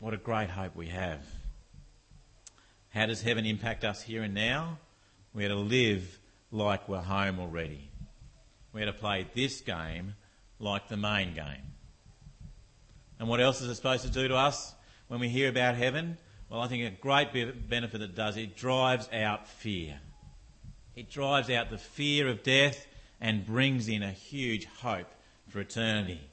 What 0.02 0.16
a 0.16 0.18
great 0.18 0.50
hope 0.50 0.76
we 0.76 0.88
have. 0.88 1.24
How 2.90 3.06
does 3.06 3.22
heaven 3.22 3.46
impact 3.46 3.84
us 3.84 4.02
here 4.02 4.24
and 4.24 4.34
now? 4.34 4.80
We're 5.32 5.50
to 5.50 5.56
live 5.56 6.18
like 6.52 6.90
we're 6.90 6.98
home 6.98 7.40
already. 7.40 7.92
We're 8.74 8.88
to 8.88 8.94
play 8.94 9.28
this 9.36 9.62
game 9.62 10.16
like 10.58 10.88
the 10.88 10.98
main 10.98 11.36
game. 11.36 11.76
And 13.20 13.30
what 13.30 13.42
else 13.42 13.62
is 13.62 13.70
it 13.70 13.76
supposed 13.76 14.04
to 14.04 14.10
do 14.10 14.28
to 14.28 14.36
us 14.36 14.74
when 15.08 15.20
we 15.20 15.30
hear 15.30 15.50
about 15.50 15.76
heaven? 15.76 16.18
Well, 16.50 16.62
I 16.62 16.68
think 16.68 16.84
a 16.84 17.00
great 17.00 17.70
benefit 17.70 18.02
it 18.02 18.16
does, 18.16 18.38
it 18.38 18.58
drives 18.58 19.08
out 19.14 19.48
fear. 19.48 20.00
It 20.96 21.12
drives 21.12 21.52
out 21.52 21.70
the 21.70 21.78
fear 21.78 22.28
of 22.28 22.42
death 22.42 22.88
and 23.22 23.46
brings 23.46 23.88
in 23.88 24.02
a 24.02 24.12
huge 24.12 24.66
hope 24.66 25.12
for 25.50 25.60
eternity. 25.60 26.31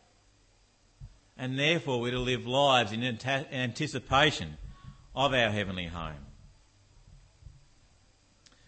And 1.38 1.56
therefore, 1.56 2.00
we're 2.00 2.10
to 2.10 2.18
live 2.18 2.46
lives 2.46 2.90
in 2.90 3.04
anticipation 3.04 4.56
of 5.14 5.32
our 5.32 5.50
heavenly 5.50 5.86
home. 5.86 6.26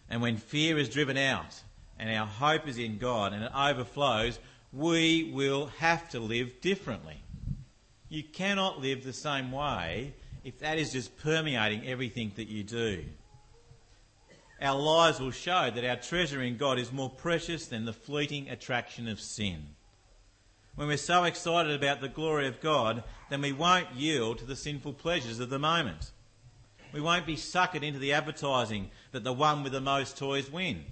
And 0.08 0.22
when 0.22 0.36
fear 0.36 0.78
is 0.78 0.88
driven 0.88 1.16
out 1.16 1.60
and 1.98 2.08
our 2.08 2.26
hope 2.26 2.68
is 2.68 2.78
in 2.78 2.98
God 2.98 3.32
and 3.32 3.44
it 3.44 3.52
overflows, 3.54 4.38
we 4.72 5.32
will 5.34 5.66
have 5.78 6.08
to 6.10 6.20
live 6.20 6.60
differently. 6.60 7.22
You 8.08 8.22
cannot 8.22 8.80
live 8.80 9.04
the 9.04 9.12
same 9.12 9.50
way 9.50 10.14
if 10.44 10.60
that 10.60 10.78
is 10.78 10.92
just 10.92 11.16
permeating 11.18 11.86
everything 11.86 12.32
that 12.36 12.48
you 12.48 12.62
do. 12.62 13.04
Our 14.60 14.78
lives 14.78 15.18
will 15.20 15.30
show 15.30 15.70
that 15.74 15.84
our 15.84 15.96
treasure 15.96 16.42
in 16.42 16.56
God 16.56 16.78
is 16.78 16.92
more 16.92 17.10
precious 17.10 17.66
than 17.66 17.84
the 17.84 17.92
fleeting 17.92 18.48
attraction 18.48 19.08
of 19.08 19.20
sin. 19.20 19.74
When 20.74 20.88
we're 20.88 20.96
so 20.96 21.24
excited 21.24 21.72
about 21.72 22.00
the 22.00 22.08
glory 22.08 22.46
of 22.46 22.60
God, 22.60 23.02
then 23.28 23.42
we 23.42 23.52
won't 23.52 23.92
yield 23.94 24.38
to 24.38 24.44
the 24.44 24.56
sinful 24.56 24.94
pleasures 24.94 25.40
of 25.40 25.50
the 25.50 25.58
moment. 25.58 26.10
We 26.92 27.00
won't 27.00 27.26
be 27.26 27.36
suckered 27.36 27.82
into 27.82 27.98
the 27.98 28.12
advertising 28.12 28.90
that 29.12 29.24
the 29.24 29.32
one 29.32 29.62
with 29.62 29.72
the 29.72 29.80
most 29.80 30.16
toys 30.16 30.50
win. 30.50 30.84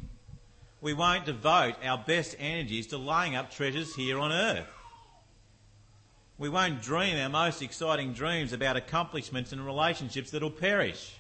We 0.81 0.95
won't 0.95 1.27
devote 1.27 1.75
our 1.85 1.99
best 1.99 2.37
energies 2.39 2.87
to 2.89 2.99
laying 2.99 3.35
up 3.35 3.51
treasures 3.51 3.95
here 3.97 4.19
on 4.19 4.31
earth. 4.31 4.67
We 6.39 6.49
won't 6.49 6.83
dream 6.83 7.19
our 7.19 7.29
most 7.29 7.63
exciting 7.63 8.13
dreams 8.13 8.53
about 8.53 8.77
accomplishments 8.77 9.51
and 9.51 9.65
relationships 9.67 10.31
that'll 10.31 10.53
perish. 10.53 11.17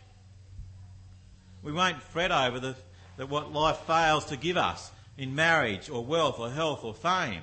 We 1.63 1.73
won't 1.73 2.01
fret 2.01 2.31
over 2.31 2.61
the, 2.61 2.77
that 3.17 3.29
what 3.29 3.53
life 3.53 3.79
fails 3.79 4.27
to 4.27 4.37
give 4.37 4.57
us 4.57 4.93
in 5.17 5.35
marriage 5.35 5.91
or 5.91 6.05
wealth 6.05 6.39
or 6.39 6.51
health 6.51 6.85
or 6.85 6.95
fame. 6.95 7.43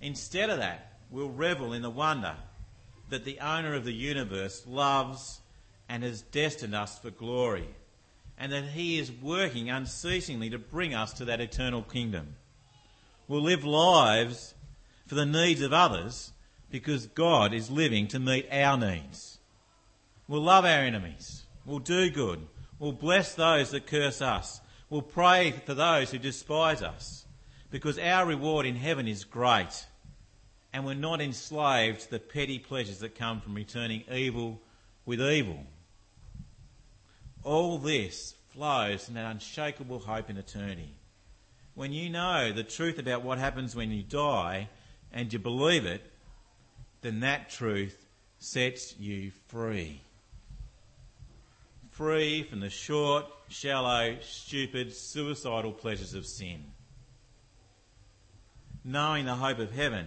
Instead 0.00 0.50
of 0.50 0.58
that, 0.58 0.92
we'll 1.10 1.30
revel 1.30 1.72
in 1.72 1.82
the 1.82 1.90
wonder 1.90 2.36
that 3.08 3.24
the 3.24 3.40
owner 3.40 3.74
of 3.74 3.84
the 3.84 3.92
universe 3.92 4.64
loves 4.66 5.40
and 5.88 6.02
has 6.02 6.22
destined 6.22 6.74
us 6.74 6.98
for 6.98 7.10
glory, 7.10 7.68
and 8.38 8.52
that 8.52 8.64
he 8.64 8.98
is 8.98 9.10
working 9.10 9.70
unceasingly 9.70 10.50
to 10.50 10.58
bring 10.58 10.94
us 10.94 11.12
to 11.14 11.24
that 11.24 11.40
eternal 11.40 11.82
kingdom. 11.82 12.36
We'll 13.26 13.42
live 13.42 13.64
lives 13.64 14.54
for 15.06 15.14
the 15.14 15.26
needs 15.26 15.62
of 15.62 15.72
others 15.72 16.32
because 16.70 17.06
God 17.06 17.54
is 17.54 17.70
living 17.70 18.06
to 18.08 18.18
meet 18.18 18.46
our 18.52 18.76
needs. 18.76 19.38
We'll 20.28 20.42
love 20.42 20.64
our 20.64 20.82
enemies. 20.82 21.44
We'll 21.64 21.78
do 21.78 22.10
good. 22.10 22.46
We'll 22.78 22.92
bless 22.92 23.34
those 23.34 23.70
that 23.70 23.86
curse 23.86 24.20
us. 24.20 24.60
We'll 24.90 25.02
pray 25.02 25.52
for 25.64 25.74
those 25.74 26.10
who 26.10 26.18
despise 26.18 26.82
us 26.82 27.24
because 27.70 27.98
our 27.98 28.26
reward 28.26 28.66
in 28.66 28.76
heaven 28.76 29.06
is 29.06 29.24
great 29.24 29.86
and 30.72 30.84
we're 30.84 30.94
not 30.94 31.20
enslaved 31.20 32.02
to 32.02 32.10
the 32.10 32.18
petty 32.18 32.58
pleasures 32.58 32.98
that 33.00 33.14
come 33.14 33.40
from 33.40 33.54
returning 33.54 34.04
evil 34.12 34.60
with 35.06 35.20
evil. 35.20 35.64
All 37.42 37.78
this 37.78 38.34
flows 38.48 39.06
from 39.06 39.14
that 39.14 39.30
unshakable 39.30 40.00
hope 40.00 40.28
in 40.28 40.36
eternity. 40.36 40.94
When 41.74 41.92
you 41.92 42.10
know 42.10 42.52
the 42.52 42.64
truth 42.64 42.98
about 42.98 43.22
what 43.22 43.38
happens 43.38 43.74
when 43.74 43.90
you 43.90 44.02
die, 44.02 44.68
and 45.12 45.32
you 45.32 45.38
believe 45.38 45.86
it, 45.86 46.02
then 47.00 47.20
that 47.20 47.50
truth 47.50 48.06
sets 48.38 48.98
you 48.98 49.30
free. 49.48 50.00
Free 51.90 52.42
from 52.42 52.60
the 52.60 52.70
short, 52.70 53.24
shallow, 53.48 54.16
stupid, 54.20 54.92
suicidal 54.92 55.72
pleasures 55.72 56.14
of 56.14 56.26
sin. 56.26 56.64
Knowing 58.88 59.26
the 59.26 59.34
hope 59.34 59.58
of 59.58 59.70
heaven 59.70 60.06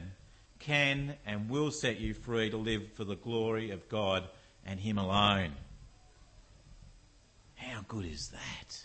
can 0.58 1.14
and 1.28 1.52
will 1.52 1.70
set 1.70 2.00
you 2.00 2.16
free 2.16 2.50
to 2.50 2.58
live 2.58 2.82
for 2.94 3.04
the 3.04 3.16
glory 3.16 3.70
of 3.70 3.88
God 3.90 4.28
and 4.66 4.80
Him 4.80 4.98
alone. 4.98 5.52
How 7.54 7.82
good 7.88 8.06
is 8.06 8.30
that? 8.30 8.84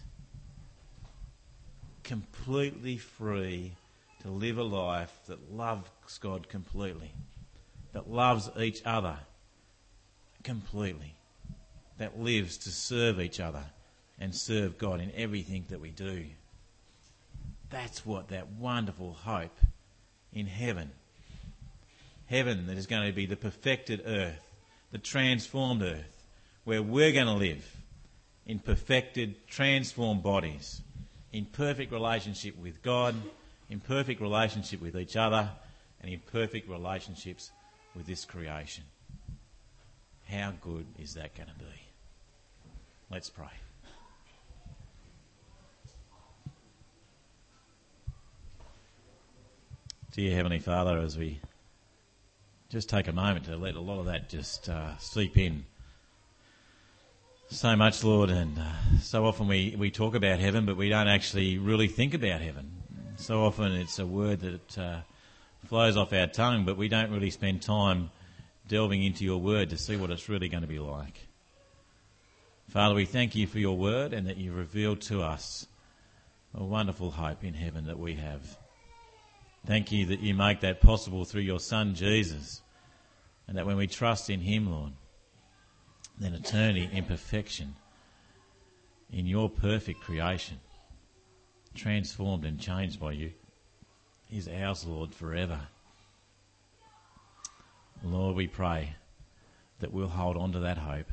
Completely 2.03 2.99
free 2.99 3.73
to 4.21 4.29
live 4.29 4.59
a 4.59 4.63
life 4.63 5.19
that 5.29 5.51
loves 5.51 5.89
God 6.21 6.47
completely, 6.51 7.15
that 7.95 8.11
loves 8.11 8.51
each 8.61 8.83
other 8.85 9.17
completely, 10.45 11.15
that 11.97 12.21
lives 12.21 12.59
to 12.59 12.69
serve 12.69 13.19
each 13.19 13.41
other 13.41 13.65
and 14.21 14.35
serve 14.35 14.77
God 14.77 15.01
in 15.01 15.11
everything 15.17 15.65
that 15.71 15.81
we 15.81 15.89
do. 15.89 16.27
That's 17.71 18.05
what 18.05 18.29
that 18.29 18.53
wonderful 18.53 19.15
hope 19.15 19.59
in 20.37 20.47
heaven, 20.47 20.91
heaven 22.27 22.67
that 22.67 22.77
is 22.77 22.87
going 22.87 23.07
to 23.07 23.13
be 23.13 23.27
the 23.27 23.37
perfected 23.37 24.03
earth, 24.07 24.41
the 24.93 24.99
transformed 24.99 25.83
earth, 25.83 26.25
where 26.65 26.83
we're 26.83 27.13
going 27.13 27.27
to 27.27 27.33
live 27.33 27.77
in 28.47 28.59
perfected, 28.59 29.49
transformed 29.49 30.23
bodies, 30.23 30.81
in 31.33 31.45
perfect 31.45 31.91
relationship 31.91 32.57
with 32.59 32.83
God 32.83 33.15
in 33.69 33.81
perfect 33.81 34.21
relationship 34.21 34.81
with 34.81 34.97
each 34.97 35.17
other 35.17 35.51
and 36.01 36.13
in 36.13 36.21
perfect 36.33 36.69
relationships 36.69 37.51
with 37.95 38.07
this 38.07 38.25
creation. 38.25 38.85
How 40.29 40.53
good 40.61 40.87
is 40.99 41.15
that 41.15 41.35
going 41.35 41.49
to 41.49 41.55
be? 41.55 41.81
Let's 43.11 43.31
pray. 43.31 43.66
Dear 50.17 50.35
Heavenly 50.35 50.59
Father, 50.59 50.99
as 50.99 51.17
we 51.17 51.41
just 52.71 52.89
take 52.89 53.07
a 53.07 53.13
moment 53.13 53.45
to 53.45 53.57
let 53.57 53.77
a 53.77 53.81
lot 53.81 54.01
of 54.01 54.07
that 54.07 54.29
just 54.29 54.69
uh, 54.69 54.97
seep 54.99 55.37
in. 55.37 55.65
So 57.49 57.77
much, 57.77 58.03
Lord, 58.03 58.31
and 58.31 58.59
uh, 58.59 58.99
so 59.01 59.27
often 59.27 59.47
we, 59.47 59.77
we 59.79 59.93
talk 59.93 60.17
about 60.17 60.41
heaven, 60.41 60.67
but 60.67 60.77
we 60.77 60.89
don't 60.89 61.07
actually 61.07 61.59
really 61.59 61.87
think 61.87 62.15
about 62.15 62.41
heaven 62.41 62.77
so 63.17 63.45
often 63.45 63.73
it's 63.73 63.99
a 63.99 64.07
word 64.07 64.41
that 64.41 64.79
uh, 64.79 65.01
flows 65.67 65.97
off 65.97 66.13
our 66.13 66.27
tongue, 66.27 66.65
but 66.65 66.77
we 66.77 66.89
don't 66.89 67.11
really 67.11 67.31
spend 67.31 67.63
time 67.63 68.11
delving 68.69 69.03
into 69.03 69.25
your 69.25 69.39
word 69.39 69.71
to 69.71 69.79
see 69.79 69.97
what 69.97 70.11
it's 70.11 70.29
really 70.29 70.49
going 70.49 70.63
to 70.63 70.69
be 70.69 70.79
like. 70.79 71.27
Father, 72.69 72.95
we 72.95 73.05
thank 73.05 73.35
you 73.35 73.47
for 73.47 73.59
your 73.59 73.77
word 73.77 74.13
and 74.13 74.27
that 74.27 74.37
you 74.37 74.53
revealed 74.53 75.01
to 75.03 75.23
us 75.23 75.67
a 76.55 76.63
wonderful 76.63 77.11
hope 77.11 77.43
in 77.45 77.55
heaven 77.55 77.87
that 77.87 77.99
we 77.99 78.15
have. 78.15 78.57
Thank 79.67 79.91
you 79.91 80.07
that 80.07 80.21
you 80.21 80.33
make 80.33 80.61
that 80.61 80.81
possible 80.81 81.25
through 81.25 81.43
your 81.43 81.59
Son 81.59 81.95
Jesus, 81.95 82.63
and 83.49 83.59
that 83.59 83.67
when 83.67 83.77
we 83.77 83.89
trust 83.89 84.31
in 84.31 84.41
him, 84.41 84.71
Lord, 84.71 84.93
then 86.19 86.35
eternity 86.35 86.89
in 86.93 87.05
perfection, 87.05 87.75
in 89.13 89.27
your 89.27 89.51
perfect 89.51 90.01
creation, 90.01 90.61
transformed 91.75 92.45
and 92.45 92.61
changed 92.61 93.01
by 93.01 93.13
you, 93.13 93.33
is 94.31 94.49
ours, 94.49 94.85
Lord, 94.87 95.13
forever. 95.13 95.61
Lord, 98.05 98.37
we 98.37 98.47
pray 98.47 98.95
that 99.81 99.93
we'll 99.93 100.09
hold 100.09 100.37
on 100.37 100.53
to 100.53 100.61
that 100.61 100.79
hope. 100.79 101.11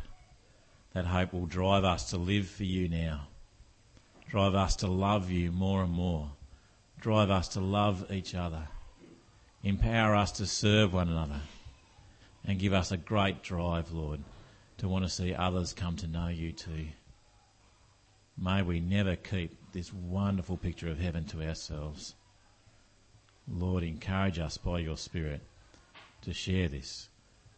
That 0.93 1.05
hope 1.05 1.33
will 1.33 1.47
drive 1.47 1.83
us 1.83 2.11
to 2.11 2.17
live 2.17 2.47
for 2.47 2.65
you 2.65 2.87
now. 2.87 3.27
Drive 4.29 4.53
us 4.53 4.75
to 4.77 4.87
love 4.87 5.31
you 5.31 5.51
more 5.51 5.83
and 5.83 5.91
more. 5.91 6.29
Drive 7.03 7.31
us 7.31 7.49
to 7.49 7.59
love 7.59 8.09
each 8.13 8.33
other. 8.33 8.65
Empower 9.61 10.15
us 10.15 10.31
to 10.31 10.45
serve 10.45 10.93
one 10.93 11.09
another. 11.09 11.41
And 12.45 12.57
give 12.57 12.71
us 12.71 12.93
a 12.93 12.97
great 12.97 13.43
drive, 13.43 13.91
Lord, 13.91 14.21
to 14.77 14.87
want 14.87 15.03
to 15.03 15.09
see 15.09 15.35
others 15.35 15.73
come 15.73 15.97
to 15.97 16.07
know 16.07 16.29
you 16.29 16.53
too. 16.53 16.87
May 18.37 18.61
we 18.61 18.79
never 18.79 19.17
keep 19.17 19.51
this 19.73 19.91
wonderful 19.91 20.55
picture 20.55 20.87
of 20.87 20.97
heaven 20.97 21.25
to 21.25 21.45
ourselves. 21.45 22.15
Lord, 23.49 23.83
encourage 23.83 24.39
us 24.39 24.57
by 24.57 24.79
your 24.79 24.95
Spirit 24.95 25.41
to 26.21 26.33
share 26.33 26.69
this 26.69 27.09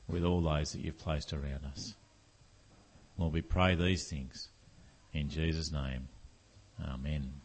with 0.08 0.23
all 0.23 0.41
those 0.41 0.71
that 0.71 0.81
you've 0.81 0.97
placed 0.97 1.34
around 1.34 1.65
us. 1.71 1.93
Lord, 3.19 3.34
we 3.34 3.43
pray 3.43 3.75
these 3.75 4.10
things 4.10 4.47
in 5.13 5.29
Jesus' 5.29 5.71
name. 5.71 6.08
Amen. 6.84 7.44